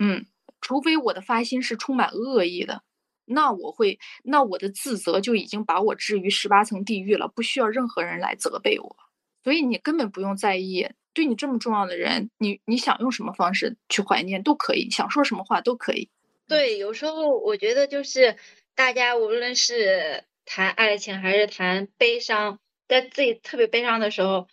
[0.00, 0.26] 嗯，
[0.60, 2.82] 除非我的发心是充满恶意的。
[3.24, 8.96] 那我会，那我的自责就已经把我置于十八层地狱了，不需要任何人来责备我，
[9.44, 10.88] 所以你根本不用在意。
[11.14, 16.08] 对你这么重要的人，你你想用什么方式去怀念都可以，想说什么话都可以。
[16.48, 18.36] 对，有时候我觉得就是
[18.74, 22.58] 大家无论是谈爱情还是谈悲伤，
[22.88, 24.48] 在自己特别悲伤的时候，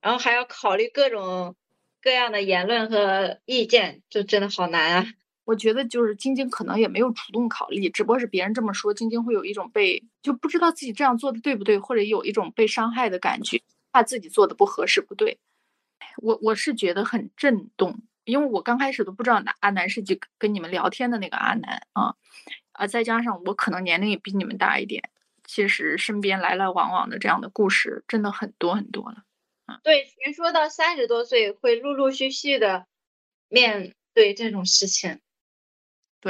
[0.00, 1.56] 然后还要考虑各种
[2.00, 5.06] 各样的言论和意见，就真的好难啊。
[5.44, 15.38] 我觉得就是晶晶可能也没有主动考虑，只不过是别人这么说，晶晶会有一种被就不知道自己这样做的对不对，或者有一种被伤害的感觉，怕自己做的不合适不对。
[16.18, 22.14] 我我是觉得很震动，因为我刚开始都不知道哪阿南是就跟你们聊天的那个阿南啊
[22.72, 25.10] 啊，再加上我可能年龄也比你们大一点，
[25.44, 29.24] 其实身边来来往往的这样的故事真的很多很多了。
[29.66, 32.86] 嗯，对，人说到三十多岁会陆陆续续的
[33.48, 35.20] 面对这种事情。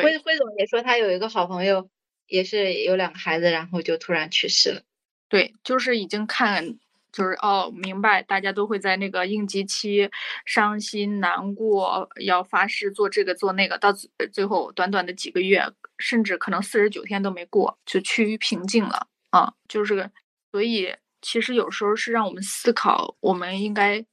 [0.02, 1.88] 辉辉总也说他有一个好朋友，
[2.26, 4.82] 也是有两个孩子，然后就突然去世了。
[5.28, 6.78] 对，就是已经看，
[7.12, 10.10] 就是哦，明白，大家都会在那个应急期
[10.44, 13.92] 伤心难过，要发誓做这个做那个，到
[14.32, 15.64] 最后短短的几个月，
[15.98, 19.54] 甚至可能四十九天都没过，就趋于平静了啊。
[19.68, 20.10] 就是个，
[20.52, 24.04] 所以其实有时候是让我们思考，我们应该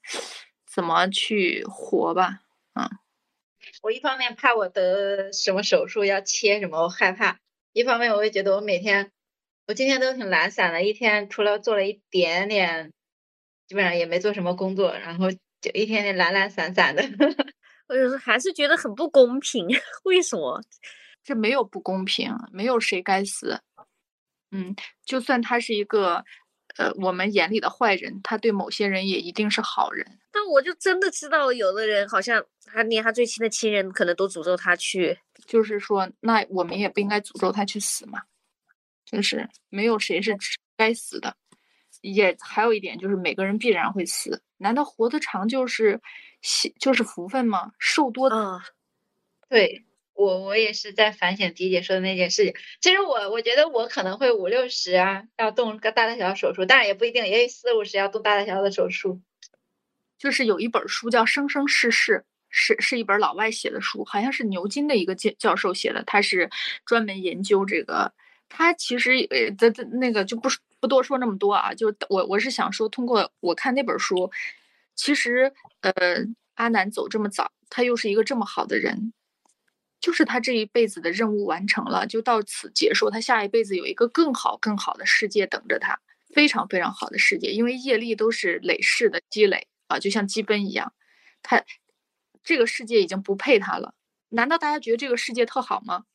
[0.65, 2.39] 怎么去活吧。
[2.73, 2.89] 嗯，
[3.81, 7.35] 我一方面怕我得什么手术要切什么，我害怕；
[7.73, 9.11] 一方面我也觉得我每天，
[9.67, 12.91] 我今天都挺懒散的，一天除了做了一点点，
[13.67, 17.03] 基本上也没做什么工作，然后就一天天懒懒散散的。
[17.87, 19.67] 我有时候还是觉得很不公平，
[20.05, 20.61] 为什么？
[21.23, 23.59] 这没有不公平，没有谁该死。
[24.51, 24.75] 嗯，
[25.05, 26.23] 就算他是一个，
[26.77, 30.19] 呃，我们眼里的坏人，他对某些人也一定是好人。
[30.31, 35.19] 但我就真的知道，有的人好像他连他最亲的亲人可能都诅咒他去。
[35.45, 38.21] 就是说，那我们也不应该诅咒他去死嘛。
[39.03, 40.37] 就是没有谁是
[40.77, 41.35] 该死的，
[42.01, 44.41] 也还有一点就是每个人必然会死。
[44.57, 45.99] 难道活得长就是
[46.41, 47.73] 喜就是福分吗？
[47.77, 48.63] 寿多啊，
[49.49, 49.83] 对。
[50.21, 52.53] 我我也是在反省迪姐说的那件事情。
[52.79, 59.19] 其实我我觉得我可能会五六十啊，要动个大大小小手术，当然也不一定，也有四五十要动大大小小的手术。
[60.17, 66.49] 就是有一本书叫《生生世世》，是是一本老外写的书，好像是牛津的一个教教授写的，他是
[66.85, 68.13] 专门研究这个。
[68.47, 70.49] 他其实呃，的的那个就不
[70.79, 74.29] 不多说那么多啊，就我我是想说，通过我看那本书，
[74.93, 75.91] 其实呃，
[76.55, 79.13] 阿南走这么早，他又是一个这么好的人。
[80.01, 83.09] 就是他这一辈子的任务完成了，就到此结束。
[83.11, 85.99] 他下一辈子有一个更好、更好的世界等着他，
[86.33, 87.51] 非常非常好的世界。
[87.51, 90.93] 因为业力都是累世的积累啊，就像积分一样。
[91.43, 91.63] 他
[92.43, 93.93] 这个世界已经不配他了。
[94.29, 96.05] 难道大家觉得这个世界特好吗？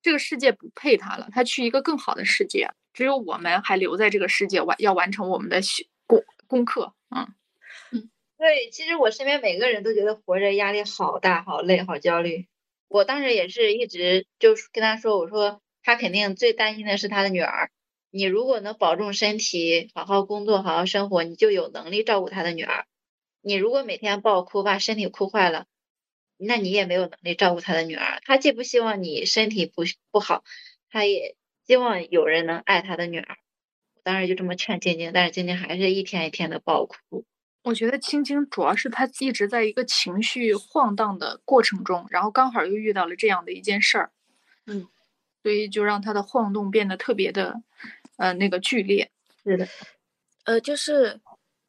[0.00, 2.70] 这个世界不配他了，他去一个更好的世界。
[2.92, 5.60] 只有我们还留在这个世界完，要完成我们的
[6.06, 6.94] 功功课。
[7.10, 7.34] 嗯
[7.90, 12.46] 嗯，对，其实我身边每个人都觉得活着压力好大、好累、好焦虑。
[12.88, 17.70] 我当时也是一直就跟他说，我说他肯定最担心的是他的女儿。
[18.10, 22.86] 你如果能保重身体，好好工作，好好生活，你就有能力照顾他的女儿。
[23.42, 25.66] 你如果每天暴哭，把身体哭坏了，
[26.38, 28.20] 那你也没有能力照顾他的女儿。
[28.24, 30.42] 他既不希望你身体不不好，
[30.90, 31.36] 他也
[31.66, 33.36] 希望有人能爱他的女儿。
[34.02, 37.26] 当时就这么劝晶晶，但是晶晶还是一天一天的暴哭。
[37.68, 44.10] 我觉得青青主要是他一直在一个情绪晃荡的过程中，然后刚好又遇到了这样的一件事儿，
[44.64, 44.88] 嗯，
[45.42, 47.60] 所以就让他的晃动变得特别的，
[48.16, 49.10] 呃，那个剧烈。
[49.44, 49.68] 是的，
[50.44, 51.20] 呃，就是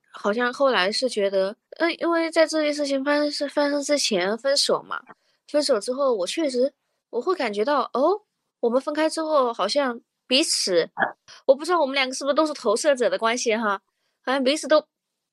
[0.10, 5.04] 好像后来是觉得，呃，因为在这件事情发生是发生之前分手嘛，
[5.47, 6.74] 分手之后我确实
[7.10, 8.22] 我会感觉到，哦，
[8.62, 10.89] 我们分开之后好像彼此，
[11.45, 13.82] 我不知道我们两个是不是都是投射者的关系哈，
[14.24, 14.88] 好像彼此都。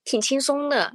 [0.07, 0.93] 挺轻松的，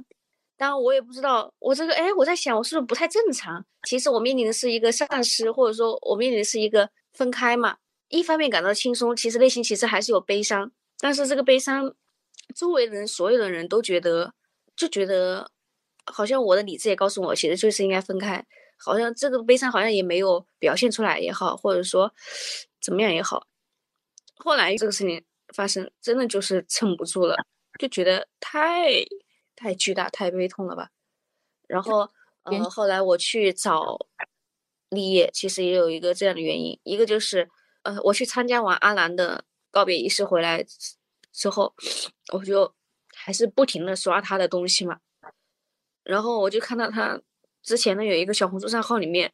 [0.57, 3.63] 当然我也不知道，我这个哎，我在想我是不是不太正常？
[3.87, 7.77] 其实我面临的是一个丧失，或者说我面临的是一个分开嘛。
[8.09, 11.93] 一方面感到轻松，其实内心其实还是有悲伤，但是这个悲伤，
[12.55, 14.33] 周围人所有的人都觉得，
[14.75, 15.51] 就觉得
[16.05, 18.43] 好像我的理智也告诉我，其实就是应该分开。
[18.77, 22.11] 好像这个悲伤好像也没有表现出来也好，或者说
[22.81, 23.45] 怎么样也好。
[24.35, 27.37] 后来这个事情发生，真的就是撑不住了。
[27.79, 29.05] 就觉得太
[29.55, 30.89] 太巨大、太悲痛了吧。
[31.67, 32.11] 然后，
[32.43, 33.97] 呃，后来我去找
[34.89, 36.79] 立业，其实也有一个这样的原因。
[36.83, 37.49] 一个就是，
[37.83, 40.63] 呃，我去参加完阿兰的告别仪式回来
[41.31, 41.73] 之后，
[42.33, 42.75] 我就
[43.15, 44.99] 还是不停的刷他的东西嘛。
[46.03, 47.21] 然后我就看到他
[47.61, 49.33] 之前呢有一个小红书账号里面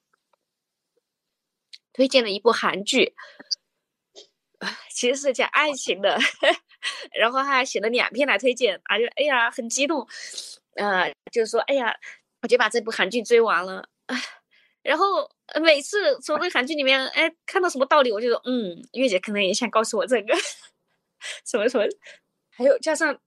[1.91, 3.15] 推荐了一部韩剧，
[4.93, 6.17] 其实是讲爱情的。
[7.13, 10.07] 然后他还写了两篇来推荐，啊，就哎呀很激动，
[10.75, 11.95] 呃，就是说哎呀，
[12.41, 13.87] 我就把这部韩剧追完了，
[14.81, 15.29] 然后
[15.61, 20.33] 每次从这韩剧里面哎看到什么道理，我就说嗯，月姐可能也想告诉我这个
[21.45, 21.85] 什么什么，
[22.49, 23.19] 还有加上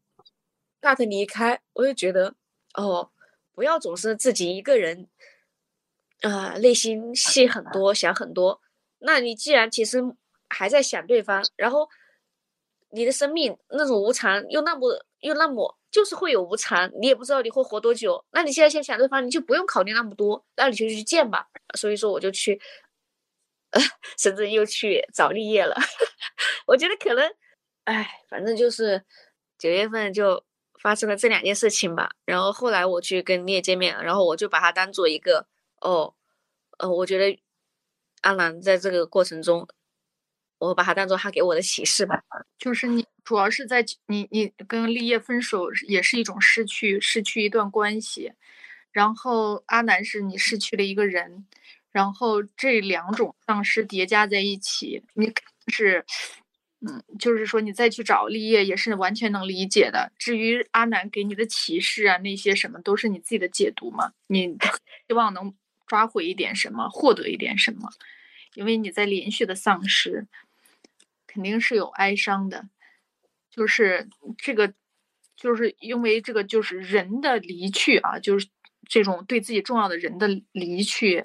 [0.81, 2.35] 大特离开，我就觉得
[2.75, 3.11] 哦，
[3.53, 5.09] 不要总是自己一个人，
[6.23, 8.61] 啊，内心戏很多，想很多，
[9.01, 10.03] 那你既然其实
[10.49, 11.89] 还在想对方，然后。
[12.93, 18.23] 你的生命那种无常，又那么又那么，就是会有无常，你也不知道你会活多久。
[18.33, 21.49] 那你现在先想对方，你就不用考虑那么多，那你就去见吧。
[21.75, 22.61] 所以说，我就去，
[24.19, 25.75] 甚至又去找立业了。
[26.67, 27.35] 我觉得可能，
[27.85, 29.03] 哎，反正就是
[29.59, 30.45] 九月份就
[30.81, 32.11] 发生了这两件事情吧。
[32.27, 35.47] 然后后来我去跟立业见面，然后我就把他当做一个，
[35.81, 36.15] 哦，
[36.79, 37.41] 呃，我觉得
[38.21, 39.67] 阿兰在这个过程中。
[40.69, 42.23] 我把它当做他给我的启示吧，
[42.57, 48.33] 就是你主要是在你你跟立业分手也是一种失去，失去一段关系，
[48.93, 51.47] 然后阿南是你失去了一个人，
[51.91, 55.33] 然后这两种丧失叠加在一起，你
[55.67, 56.05] 是
[56.87, 60.13] 嗯，就是说你再去找立业也是完全能理解的。
[60.17, 64.13] 至于阿南给你的启示啊，那些什么都是你自己的解读嘛。
[64.29, 64.57] 你
[65.09, 65.53] 希望能
[65.87, 67.89] 抓回一点什么，获得一点什么，
[68.55, 70.27] 因为你在连续的丧失，
[71.33, 72.69] 肯定是有哀伤的。
[73.51, 74.75] 就是这个，
[75.37, 78.49] 就是因为这个，就是人的离去啊，就是
[78.89, 81.25] 这种对自己重要的人的离去，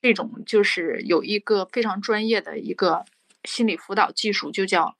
[0.00, 3.04] 这种就是有一个非常专业的一个。
[3.44, 4.96] 心理辅导技术就叫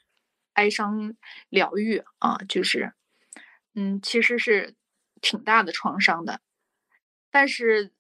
[0.55, 1.15] 哀伤
[1.49, 2.93] 疗愈啊，就是，
[3.77, 4.75] 嗯，其实是
[5.21, 6.41] 挺大的创伤的。
[7.31, 7.93] 但是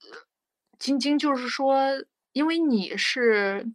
[0.81, 3.69] 晶晶就是说，因为你是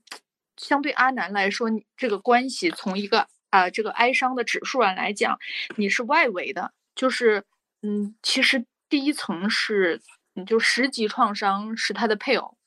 [0.58, 5.38] 相对阿南来说，这个关系从一个啊这个哀伤的指数上来讲，
[5.76, 7.43] 你是外围的，就是
[7.82, 10.01] 嗯，其实第一层是
[10.34, 12.58] 你就十级创伤是他的配偶。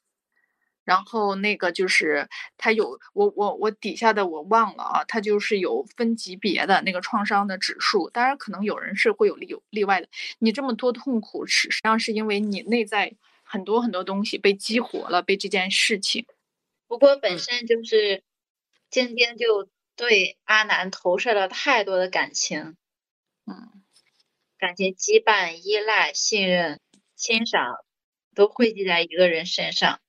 [0.82, 10.08] 然后那个就是他有我我我底下的我忘了啊，他就是有分级别的那个创伤的指数，当然可能有人是会有例例外的。
[10.40, 13.14] 你这么多痛苦，实际上是因为你内在
[13.44, 16.26] 很多很多东西被激活了，被这件事情。
[16.90, 18.24] 不过本身就是
[18.90, 22.76] 晶晶就对阿南投射了太多的感情，
[23.46, 23.84] 嗯，
[24.58, 26.80] 感情羁绊、依赖、信任、
[27.14, 27.76] 欣赏，
[28.34, 30.00] 都汇集在一个人身上。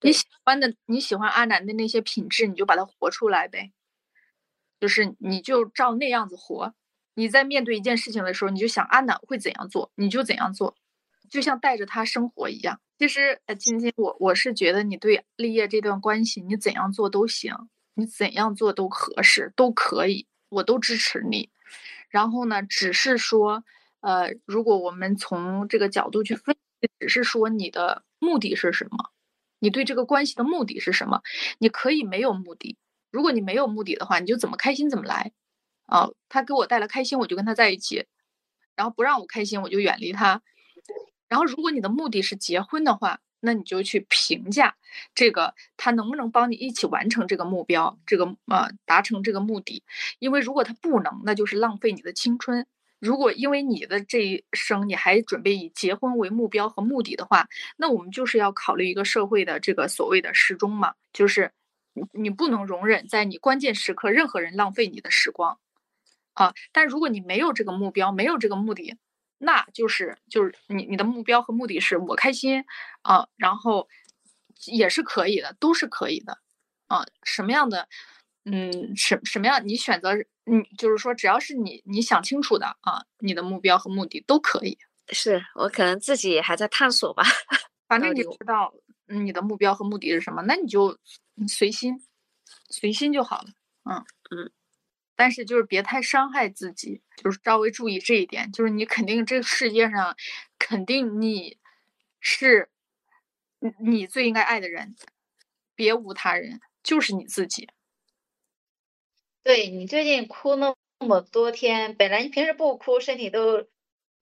[0.00, 3.70] 你喜欢的你喜欢阿南的那些品质，你就把它活出来呗。
[4.80, 6.74] 就是你就照那样子活。
[7.14, 10.76] 你在面对一件事情的时候，你就想阿南会怎样做，你就怎样做，
[11.34, 12.80] 就像带着他生活一样。
[12.96, 17.52] 其实，呃，今天我我是觉得你对立业这段关系，你怎样做都行，
[17.94, 21.50] 你怎样做都合适，都可以，我都支持你。
[22.08, 23.64] 然后呢，只是说，
[23.98, 29.10] 呃，如果我们从这个角度去分析，只是说你的目的是什么？
[29.58, 31.20] 你对这个关系的目的是什么？
[31.58, 32.78] 你可以没有目的。
[33.10, 35.32] 如果你没有目的的话，你就怎么开心怎么来。
[35.86, 38.04] 啊，他给我带来开心，我就跟他在一起；
[38.76, 40.40] 然后不让我开心，我就远离他。
[41.28, 44.76] 然后，如果你的目的是结婚的话，那你就去评价
[45.14, 49.82] 这个他能不能帮你一起完成这个目标，这个呃达成这个目的。
[50.18, 52.66] 因为如果他不能，那就是浪费你的青春。
[53.00, 61.52] 如果因为你的这一生你还准备以结婚为目标和目的的话，那我们就是要考虑一个社会的这个所谓的时钟嘛，就是
[62.12, 65.58] 你不能容忍在你关键时刻任何人浪费你的时光，
[66.32, 66.54] 啊！
[66.72, 68.96] 但如果你没有这个目标，没有这个目的，
[69.44, 72.64] 那就是就是你你的目标和目的是我开心
[73.02, 73.88] 啊，然后
[74.66, 76.38] 也是可以的，都是可以的，
[76.88, 77.88] 啊，什么样的？
[78.46, 79.66] 嗯，什什么样？
[79.66, 80.12] 你选择，
[80.44, 84.76] 嗯，就是说，只要是你你想清楚的啊，你的目标和目的都可以。
[85.08, 87.22] 是我可能自己还在探索吧，
[87.88, 88.72] 反正你知道
[89.06, 90.98] 你的目标和目的是什么，那你就
[91.48, 92.02] 随心，
[92.68, 93.48] 随心就好了。
[93.84, 93.96] 嗯
[94.30, 94.50] 嗯，
[95.16, 98.50] 但是就是别太伤害自己，就是稍微注意这一点。
[98.52, 100.16] 就是你肯定这个世界上，
[100.58, 101.58] 肯定你
[102.20, 102.70] 是
[103.60, 104.96] 你你最应该爱的人，
[105.74, 107.68] 别无他人，就是你自己。
[109.42, 113.66] 对你最近哭那么多天，本来你平时不哭，身体都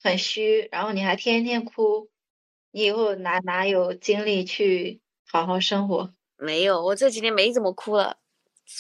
[0.02, 2.10] 很虚，然后你还天天哭，
[2.72, 6.12] 你以后哪哪有精力去好好生活？
[6.36, 8.18] 没有，我这几天没怎么哭了。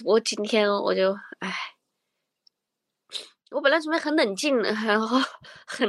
[0.04, 1.52] 我今天我就唉，
[3.52, 5.18] 我本来准备很冷静的，然后
[5.66, 5.88] 很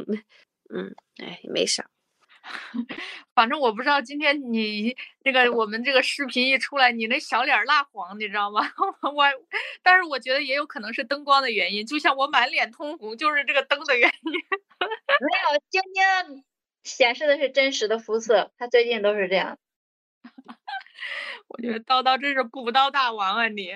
[0.73, 0.93] 嗯，
[1.23, 1.85] 哎，没啥。
[3.33, 4.93] 反正我不知道今天你
[5.23, 8.61] 这个我们这个视频一出来，你那小脸蜡黄，你知道吗？
[9.15, 9.23] 我，
[9.81, 14.31] 但是我觉得也有可能是灯光的原因，就像我满脸通红，就是这个灯的原因。
[14.81, 16.43] 没有，今天
[16.83, 19.57] 显示的是真实的肤色，他最近都是这样。
[21.47, 23.71] 我觉得叨叨真是古刀大王啊你。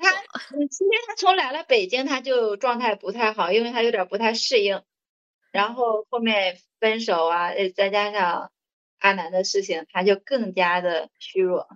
[0.00, 0.10] 他，
[0.70, 4.82] 今天他从来了北京他就状态不太好，因为他有点不太适应。
[5.52, 8.52] 然后后面分手啊，再加上
[8.98, 11.68] 阿南的事情，他就更加的虚弱。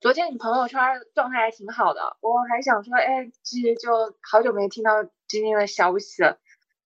[0.00, 0.80] 昨天你朋友圈
[1.14, 3.90] 状态还挺好的，我还想说，哎，其实就
[4.22, 6.38] 好久没听到晶晶的消息了。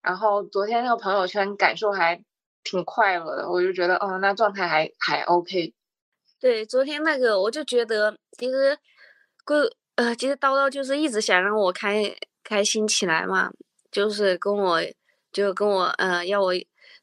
[0.03, 2.23] 然后昨天那个朋友圈感受还
[2.63, 5.73] 挺快乐的，我就觉得，哦，那状态还还 OK。
[6.41, 8.77] 对，昨天那个我就觉得，其实，
[9.45, 13.51] 个呃，其实叨叨就是一直想让我开开心起来嘛，
[13.91, 14.81] 就是跟我。
[15.35, 16.53] 就跟我，呃，要我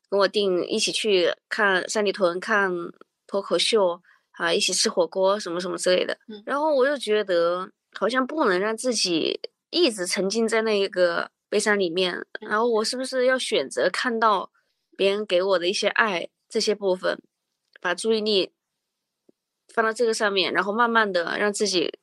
[0.10, 2.72] 跟我定一起去看三里屯看
[3.28, 4.02] 脱口秀
[4.38, 6.18] 啊，一起吃火锅什么什么之类的。
[6.46, 9.38] 然后我又觉得好像不能让自己
[9.70, 12.26] 一直沉浸在那一个悲伤里面。
[12.40, 14.50] 然后我是不是要选择看到
[14.96, 17.22] 别人给我的一些爱这些部分，
[17.82, 18.54] 把注意力
[19.74, 22.00] 放到这个上面，然后慢慢的让自己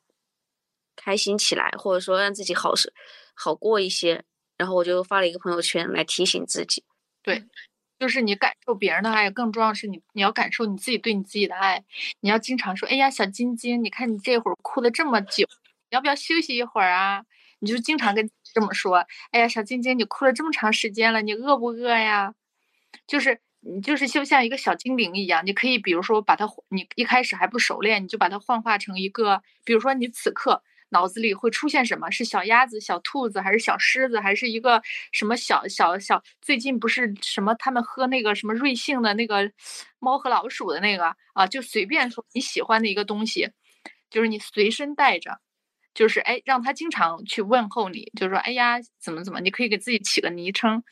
[0.99, 2.93] 开心起来，或者说让自己好是
[3.35, 4.25] 好过一些。
[4.59, 6.83] 然后我就发了一个朋友圈来提醒自己。
[7.23, 7.45] 对，
[8.01, 11.85] 就是你感受别人的爱，更重要是你你要感受你自己对你自己的爱。
[12.19, 15.47] 你要经常说：“哎呀，小晶晶，你看你这会儿哭了这么久，
[15.91, 17.23] 要不要休息一会儿啊？”
[17.61, 22.35] 你就经常跟这么说：“哎呀，小晶晶，你哭了这么长时间了，你饿不饿呀？”
[23.07, 30.65] 就是你就是就像一个小精灵一样，你可以比如说把它，你一开始还不熟练，你就把它幻化成一个，比如说你此刻。
[30.91, 32.11] 脑子里会出现什么？
[32.11, 34.81] 是小鸭子、小兔子，还是小狮子，还是一个
[35.13, 36.23] 什么小小小？
[36.41, 39.53] 最近不是什么他们喝那个什么瑞幸的那个
[39.99, 41.47] 猫和老鼠的那个啊？
[41.47, 43.51] 就随便说你喜欢的一个东西，
[44.09, 45.41] 就是你随身带着，
[45.93, 50.83] 就是哎，让他经常去问候你，就说哎呀怎么怎么，你可以给自己起个昵称，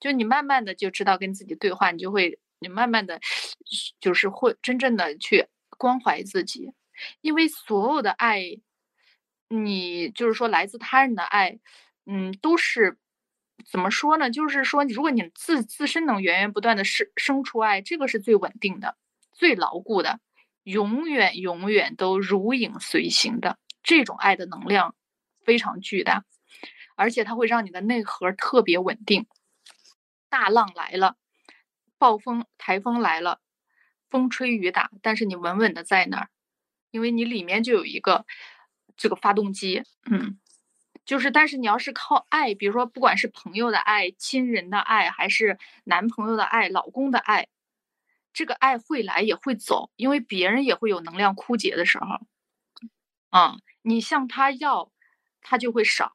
[0.00, 3.20] 就你慢慢的就知道跟自己对话，你就会你慢慢的，
[4.00, 5.46] 就是会真正的去
[5.76, 6.72] 关怀自己，
[7.20, 8.58] 因为所有的爱。
[9.54, 11.58] 你就是说，来自他人的爱，
[12.06, 12.96] 嗯，都是
[13.70, 14.30] 怎么说呢？
[14.30, 18.96] 就是说，如果你自自身能源源不断的生生出爱，这个是最稳定的、
[19.30, 20.20] 最牢固的，
[20.62, 23.58] 永远永远都如影随形的。
[23.82, 24.94] 这种爱的能量
[25.44, 26.24] 非常巨大，
[26.96, 29.26] 而且它会让你的内核特别稳定。
[30.30, 31.16] 大浪来了，
[31.98, 33.40] 暴风、台风来了，
[34.08, 36.28] 风吹雨打，但是你稳稳的在那儿，
[36.90, 38.24] 因为你里面就有一个。
[39.02, 40.38] 这个发动机，嗯，
[41.04, 47.48] 就是，但是你要是靠爱，比如说，不管是朋友的爱、亲人的爱，还是男朋友的爱、老公的爱，
[48.32, 52.06] 这个爱会来也会走，因为别人也会有能量枯竭的时候。
[53.30, 54.92] 啊，你向他要，
[55.40, 56.12] 他就会少；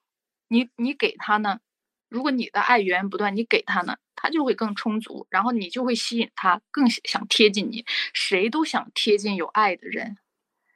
[0.48, 1.60] 你你给他呢，
[2.08, 7.86] 如果你的爱源源不断，你给他呢，他就会更充足，然后你就会吸引他更想贴近你。
[8.14, 10.18] 谁都想贴近有爱的人，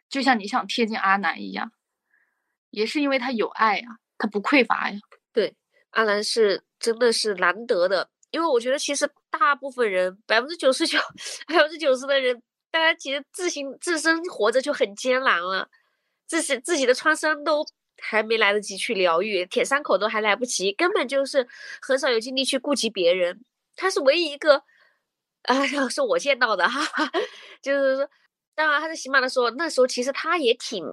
[0.09, 1.72] 就像你想贴近阿南一样。
[2.72, 4.97] 也是因为他有爱呀，他不匮乏呀。
[5.32, 5.53] 对，
[5.91, 10.97] 阿兰是真的是难得的，因为我觉得其实大部分人百分之九十九、
[11.47, 12.41] 百分之九十的人，
[12.72, 15.69] 大家其实自行自身活着就很艰难了，
[16.28, 17.65] 自己自己的创伤都
[18.01, 21.47] 还没来得及去疗愈，舔伤口都还来不及，根本就是
[21.82, 23.43] 很少有精力去顾及别人。
[23.76, 24.63] 他是唯一一个，
[25.43, 26.82] 哎呀，是我见到的哈，
[27.61, 28.09] 就是说，
[28.55, 30.86] 当然他在喜马的时候，那时候其实他也挺。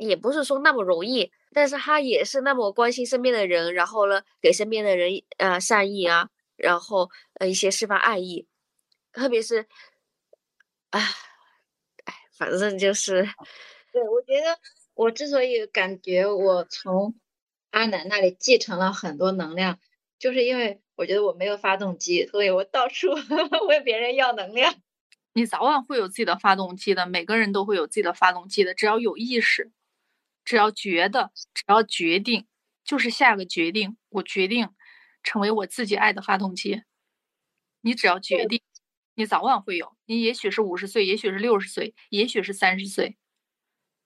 [0.00, 8.46] 也不是说那么容易，但是他也是那么关心身边的人，然后呢，给身边的人呃善意啊，然后呃一些释放爱意，
[9.12, 9.66] 特别是，
[10.90, 11.00] 哎，
[12.04, 13.28] 哎，反正就是，
[13.92, 14.58] 对我觉得
[14.94, 17.14] 我之所以感觉我从
[17.70, 19.78] 阿南那里继承了很多能量，
[20.18, 23.08] 就是因为我觉得我没有发动机，所以我到处
[23.68, 24.74] 问别人要能量。
[25.32, 29.70] 你早晚会有自己的发动机的，每个人都会有自己的发动机的，只要有意识。
[30.44, 32.46] 只要觉得，只要决定，
[32.84, 33.96] 就是下个决定。
[34.08, 34.70] 我决定
[35.22, 36.82] 成为我自己爱的发动机。
[37.80, 38.62] 你只要决定，
[39.14, 39.96] 你早晚会有。
[40.06, 43.16] 你也许是五十岁，也许是六十岁，也许是三十岁。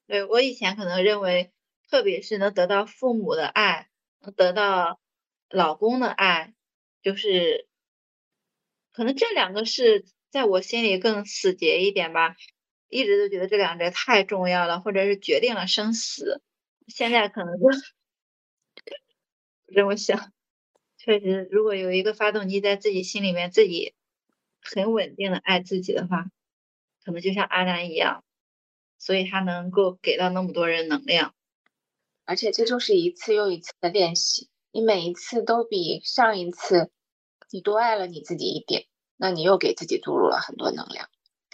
[0.07, 1.51] 对我以前可能认为，
[1.89, 3.89] 特别是能得到父母的爱，
[4.21, 4.99] 能得到
[5.49, 6.53] 老公的爱，
[7.01, 7.67] 就是
[8.91, 12.35] 可能这两个是在我心里更死结一点吧。
[12.89, 16.41] 一直都觉得这两者太重要了，或者是决定了生死。
[16.87, 17.67] 现在可能就
[19.65, 20.31] 不这么想。
[20.97, 23.93] 确实，如果有一个发动机在自己心里面，自己
[24.61, 26.25] 很稳定的爱自己的话，
[27.03, 28.23] 可能就像阿南一样，
[28.97, 31.35] 所以他能够给到那么多人能量。
[32.23, 36.91] 而且这就是一次又一次的练习，你每一次都比上一次
[37.51, 38.85] 你多爱了你自己一点，
[39.15, 41.07] 那你又给自己注入了很多能量。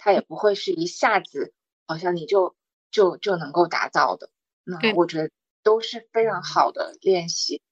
[0.04, 1.54] 它也不会是一下子，
[1.86, 2.56] 好像你就
[2.90, 4.30] 就就能够达到的。
[4.64, 5.30] 那我觉得
[5.62, 7.62] 都是非常好的练习。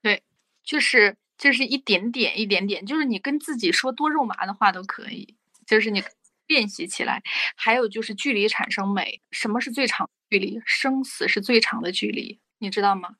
[0.00, 0.22] 对，
[0.64, 5.36] 就是就是一点点一点点，就是你跟自己说多肉麻的话都可以，
[5.66, 6.02] 就是你
[6.48, 7.22] 练习起来。
[7.54, 10.58] 还有就是距离产生美，什么是最长距离？
[10.64, 13.16] 生死是最长的距离，你知道吗？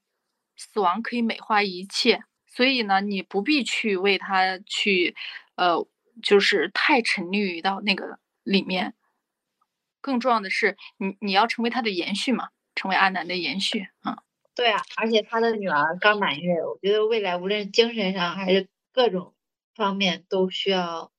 [0.56, 5.14] 死亡可以美化一切，所以呢，你不必去为他去，
[5.56, 5.86] 呃，
[6.22, 8.18] 就是太沉溺于到那个。
[8.46, 8.94] 里面，
[10.00, 14.18] 更重要的是，你你要成为他的延续嘛，成为阿南的延续啊。
[14.54, 19.34] 对啊，而且他的女儿刚满月，我觉得未来无论是精神上还是各种
[19.74, 21.10] 方面，都需要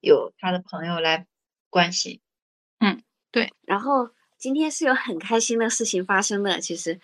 [0.00, 1.26] 有他的朋友来
[1.68, 2.20] 关心。
[2.78, 3.02] 嗯，
[3.32, 3.52] 对。
[3.62, 7.00] 然后今天是有很开心的事情发生的，其实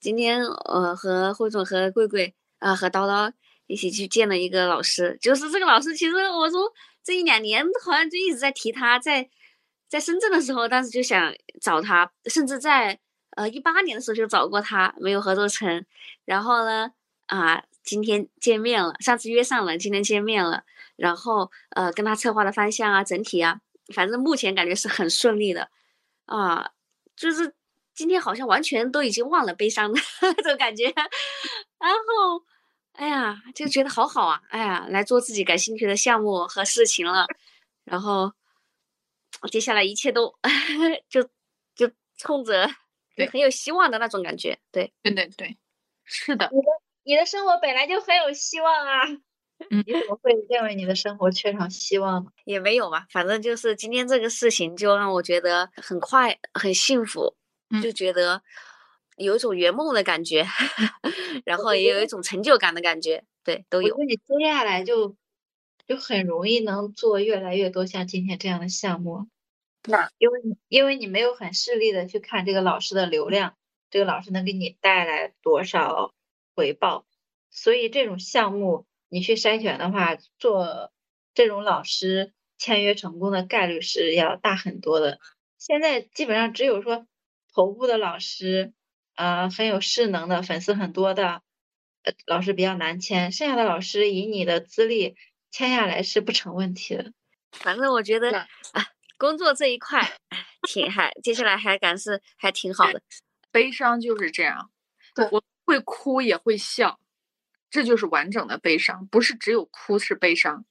[0.00, 3.30] 今天我和慧总和贵贵啊和叨叨
[3.66, 6.62] 一起去见了一个老师，就是这个老师，其实我从。
[7.04, 9.28] 这一两年好像就一直在提他，在
[9.88, 12.98] 在深圳的时候，当时就想找他，甚至在
[13.36, 15.84] 呃，一八年的时候就找过他，没有合作成。
[16.24, 16.92] 然后呢，
[17.26, 20.64] 啊，今天见面了，上次约上了，今天见面了。
[20.96, 23.60] 然后呃，跟他策划的方向啊，整体啊，
[23.92, 25.68] 反正目前感觉是很顺利的，
[26.26, 26.70] 啊，
[27.16, 27.54] 就是
[27.92, 30.00] 今天好像完全都已经忘了悲伤的
[30.36, 30.84] 这种感觉。
[31.78, 32.44] 然后，
[32.94, 37.26] 哎呀，就觉得好好啊，哎呀，来做自己感兴趣的项目和事情了。
[37.84, 38.32] 然后
[39.50, 40.32] 接下来一切都
[41.08, 41.22] 就
[41.74, 42.68] 就冲着。
[43.16, 44.58] 对，很有希望的那种感觉。
[44.72, 45.56] 对，对对对，
[46.04, 46.48] 是的。
[46.52, 46.66] 你的
[47.04, 49.02] 你的生活本来就很有希望啊，
[49.70, 52.30] 嗯，你怎么会认为你的生活缺少希望呢？
[52.44, 57.36] 也没有吧，反正就是今天这个事情就让我觉得很快很幸福，
[57.82, 58.42] 就觉得
[59.16, 60.46] 有一种圆梦的感觉，
[61.44, 63.24] 然后也有一种成就感的感觉。
[63.44, 63.94] 对，都有。
[63.96, 65.16] 我你接下来就
[65.86, 69.28] 就很容易能做越来越多像今天这样的项目。
[69.86, 73.54] 那因为因为你没有很势利的去看这个老师的流量，
[73.90, 76.14] 这个老师能给你带来多少
[76.56, 77.04] 回报，
[77.50, 80.90] 所以这种项目你去筛选的话，做
[81.34, 85.20] 这种老师签约成功的概率是要大很多的。
[85.58, 87.06] 现在基本上只有说
[87.52, 88.72] 头部的老师，
[89.14, 91.42] 呃，很有势能的粉丝很多的
[92.02, 95.16] 呃老师比较难签，剩下的老师以你的资历
[95.50, 97.12] 签下来是不成问题的。
[97.52, 98.48] 反正我觉得啊。
[99.16, 100.12] 工作这一块，
[100.62, 103.00] 挺还，接下来还感是还挺好的。
[103.52, 104.72] 悲伤就是这样，
[105.14, 106.98] 对，我会哭也会笑，
[107.70, 110.64] 这就是完整的悲伤，不是只有哭是悲伤，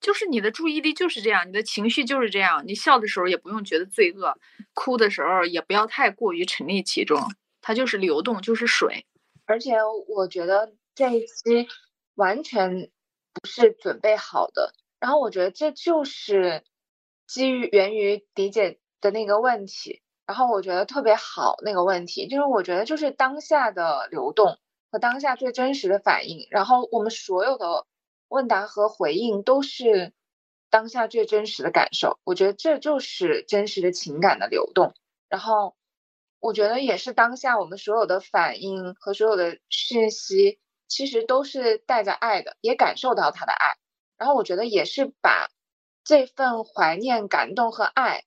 [0.00, 2.66] 就是你的注意力就是这样，你的情绪就是这样。
[2.66, 4.36] 你笑的时候也不用觉得罪恶，
[4.74, 7.22] 哭的时候也不要太过于沉溺其中，
[7.60, 9.06] 它就是流动，就是水。
[9.46, 9.76] 而且
[10.08, 11.68] 我觉得这一期
[12.14, 12.90] 完全
[13.32, 16.64] 不是准备好的，然后我觉得这就是。
[17.30, 21.56] 基于源于迪姐的那个问题，然后我觉得特别好。
[21.62, 24.58] 那个问题就是，我觉得就是当下的流动
[24.90, 27.84] 和当下最真实的反应，然后我们所有的
[28.28, 30.14] 问答和回应都是
[30.70, 32.18] 当下最真实的感受。
[32.24, 34.94] 我觉得这就是真实的情感的流动。
[35.28, 35.76] 然后
[36.40, 43.76] 我觉得也是当下我们所有的反应和所有的讯息，其实都是带着爱的，也感受到他的爱。
[44.16, 45.48] 然后我觉得也是把。
[46.04, 48.24] 这份怀念、感动和爱，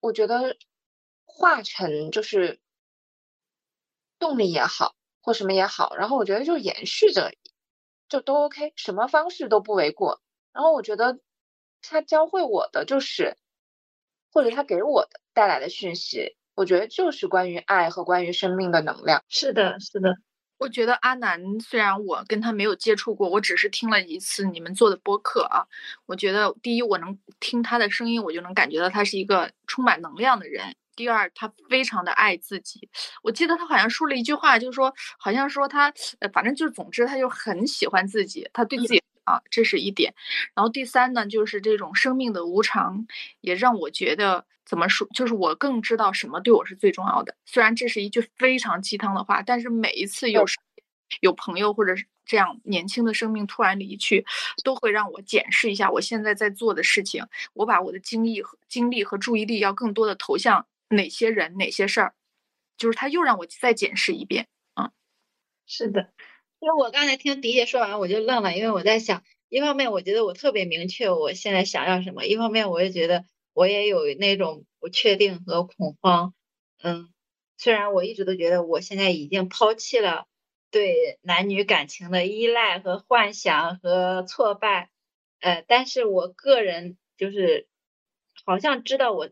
[0.00, 0.56] 我觉得
[1.26, 2.62] 化成就是
[4.18, 7.30] 动力也好，或什么也好，然后我觉得就延续着，
[8.08, 10.22] 就都 OK，什么方式都不为过。
[10.54, 11.20] 然后我觉得
[11.82, 13.36] 他教会我的就是，
[14.32, 19.22] 或者他给我的带来的讯息，我觉得就是关于爱和关于生命的能量。
[19.28, 20.12] 是的，是的。
[20.58, 25.64] 我觉得阿南虽然我跟他没有接触过，我只是听了一次你们做的播客啊。
[26.06, 30.74] 我觉得第一，我能听他的声音，我就能感觉到他是一个充满能量的人。
[30.96, 32.88] 第二，他非常的爱自己。
[33.22, 40.14] 我记得他好像说了一句话，就是说，好像说他，呃，反正就是，总之他就很喜欢自己，他对自己啊，这是一点。
[40.54, 43.06] 然后第三呢，就是这种生命的无常，
[43.40, 44.46] 也让我觉得。
[44.68, 45.08] 怎么说？
[45.14, 47.34] 就是我更知道什么对我是最重要的。
[47.46, 50.44] 虽然这是一句非常鸡汤的话，但是每一次有
[51.20, 54.26] 有朋友或者是这样年轻的生命突然离去，
[54.62, 57.24] 都会让我检视一下我现在在做的事情。
[57.54, 62.12] 我把我的精力和精力和注意力要更多的投向哪些人、哪些事儿，
[62.76, 64.48] 就是他又让我再检视一遍。
[64.74, 64.92] 嗯，
[65.66, 66.12] 是的，
[66.60, 73.24] 因为我刚才听迪姐说完，我就愣了，因为我在想，一方面我觉得我特别明确我现在想要什么，一方面我也觉得。
[73.54, 76.32] 我也有那种不确定和恐慌，
[76.80, 77.08] 嗯，
[77.56, 80.26] 虽然我一直都觉得我现在已经抛弃了
[80.70, 84.90] 对男女感情的依赖和幻想和挫败，
[85.40, 87.66] 呃，但是我个人就是
[88.44, 89.28] 好像知道我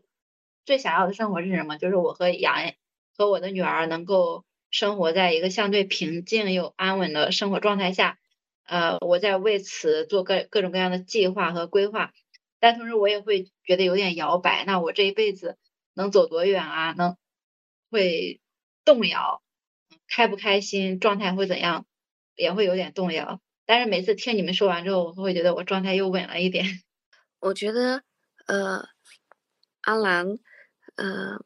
[0.65, 2.73] 最想要的生活是什么，就是我和杨
[3.15, 8.17] 和我的女儿能够生活在一个相对平静又安稳的生活状态下，
[8.65, 12.13] 呃，我在为此做各各种各样的计划和规划。
[12.59, 14.65] 但同时，我也会觉得有点摇摆。
[14.65, 15.57] 那我这一辈子
[15.93, 16.93] 能走多远啊？
[16.97, 17.15] 能
[17.91, 18.41] 会
[18.83, 19.43] 动摇，
[20.07, 21.85] 开不开心，状态会怎样，
[22.35, 23.39] 也会有点动摇。
[23.65, 26.65] 但是每次听你们说完之后，我会觉得我状态又稳了一点。
[27.39, 28.01] 我觉得，
[28.47, 28.87] 呃，
[29.81, 30.25] 阿兰，
[30.95, 31.37] 呃，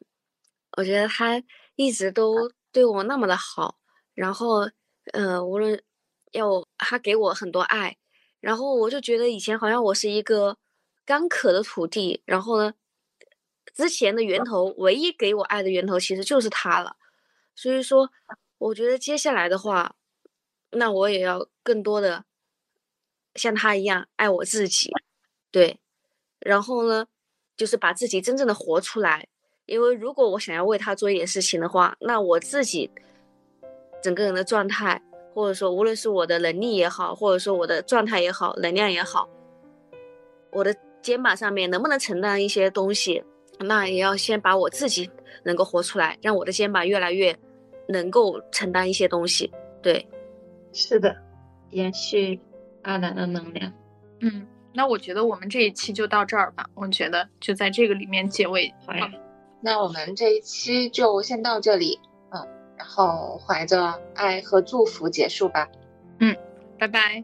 [0.78, 1.44] 我觉得他
[1.76, 3.78] 一直都对我那么的好，
[4.14, 4.70] 然后，
[5.14, 5.82] 呃，无论
[6.32, 7.98] 要他给我很多爱，
[8.40, 10.58] 然后我就觉得以前好像我是一个。
[11.04, 12.74] 干渴的土地，然后呢，
[13.74, 16.96] 之前的源头，唯一给我爱的源头其实就是他了。
[17.56, 18.10] 所以说，
[18.60, 19.96] 我觉得接下来的话，
[20.70, 22.24] 那我也要更多的
[23.34, 24.92] 像他一样爱我自己，
[25.50, 25.80] 对。
[26.40, 27.08] 然后呢，
[27.58, 29.28] 就是把自己真正的活出来，
[29.72, 32.92] 因为如果我想要为他做一点事情的话，那我自己
[34.04, 35.02] 整个人的状态，
[35.34, 39.30] 或者说无论是我的能力也好，或者说我的状态也好，能量也好，
[40.52, 43.24] 我的肩膀上面能不能承担一些东西，
[43.60, 45.10] 那也要先把我自己
[45.46, 47.34] 能够活出来，让我的肩膀越来越
[47.88, 49.50] 能够承担一些东西。
[49.82, 50.06] 对，
[50.74, 51.16] 是的，
[51.70, 52.38] 延续
[52.82, 53.72] 阿兰的能量。
[54.20, 56.66] 嗯，那我觉得我们这一期就到这儿吧。
[56.76, 58.70] 我觉得就在这个里面结尾。
[58.86, 59.10] 好呀。
[59.62, 62.00] 那我们这一期就先到这里，
[62.32, 62.48] 嗯，
[62.78, 65.70] 然后怀着爱和祝福结束吧。
[66.20, 66.36] 嗯，
[66.80, 67.24] 拜拜，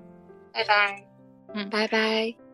[0.54, 1.08] 拜拜，
[1.54, 2.47] 嗯，拜拜。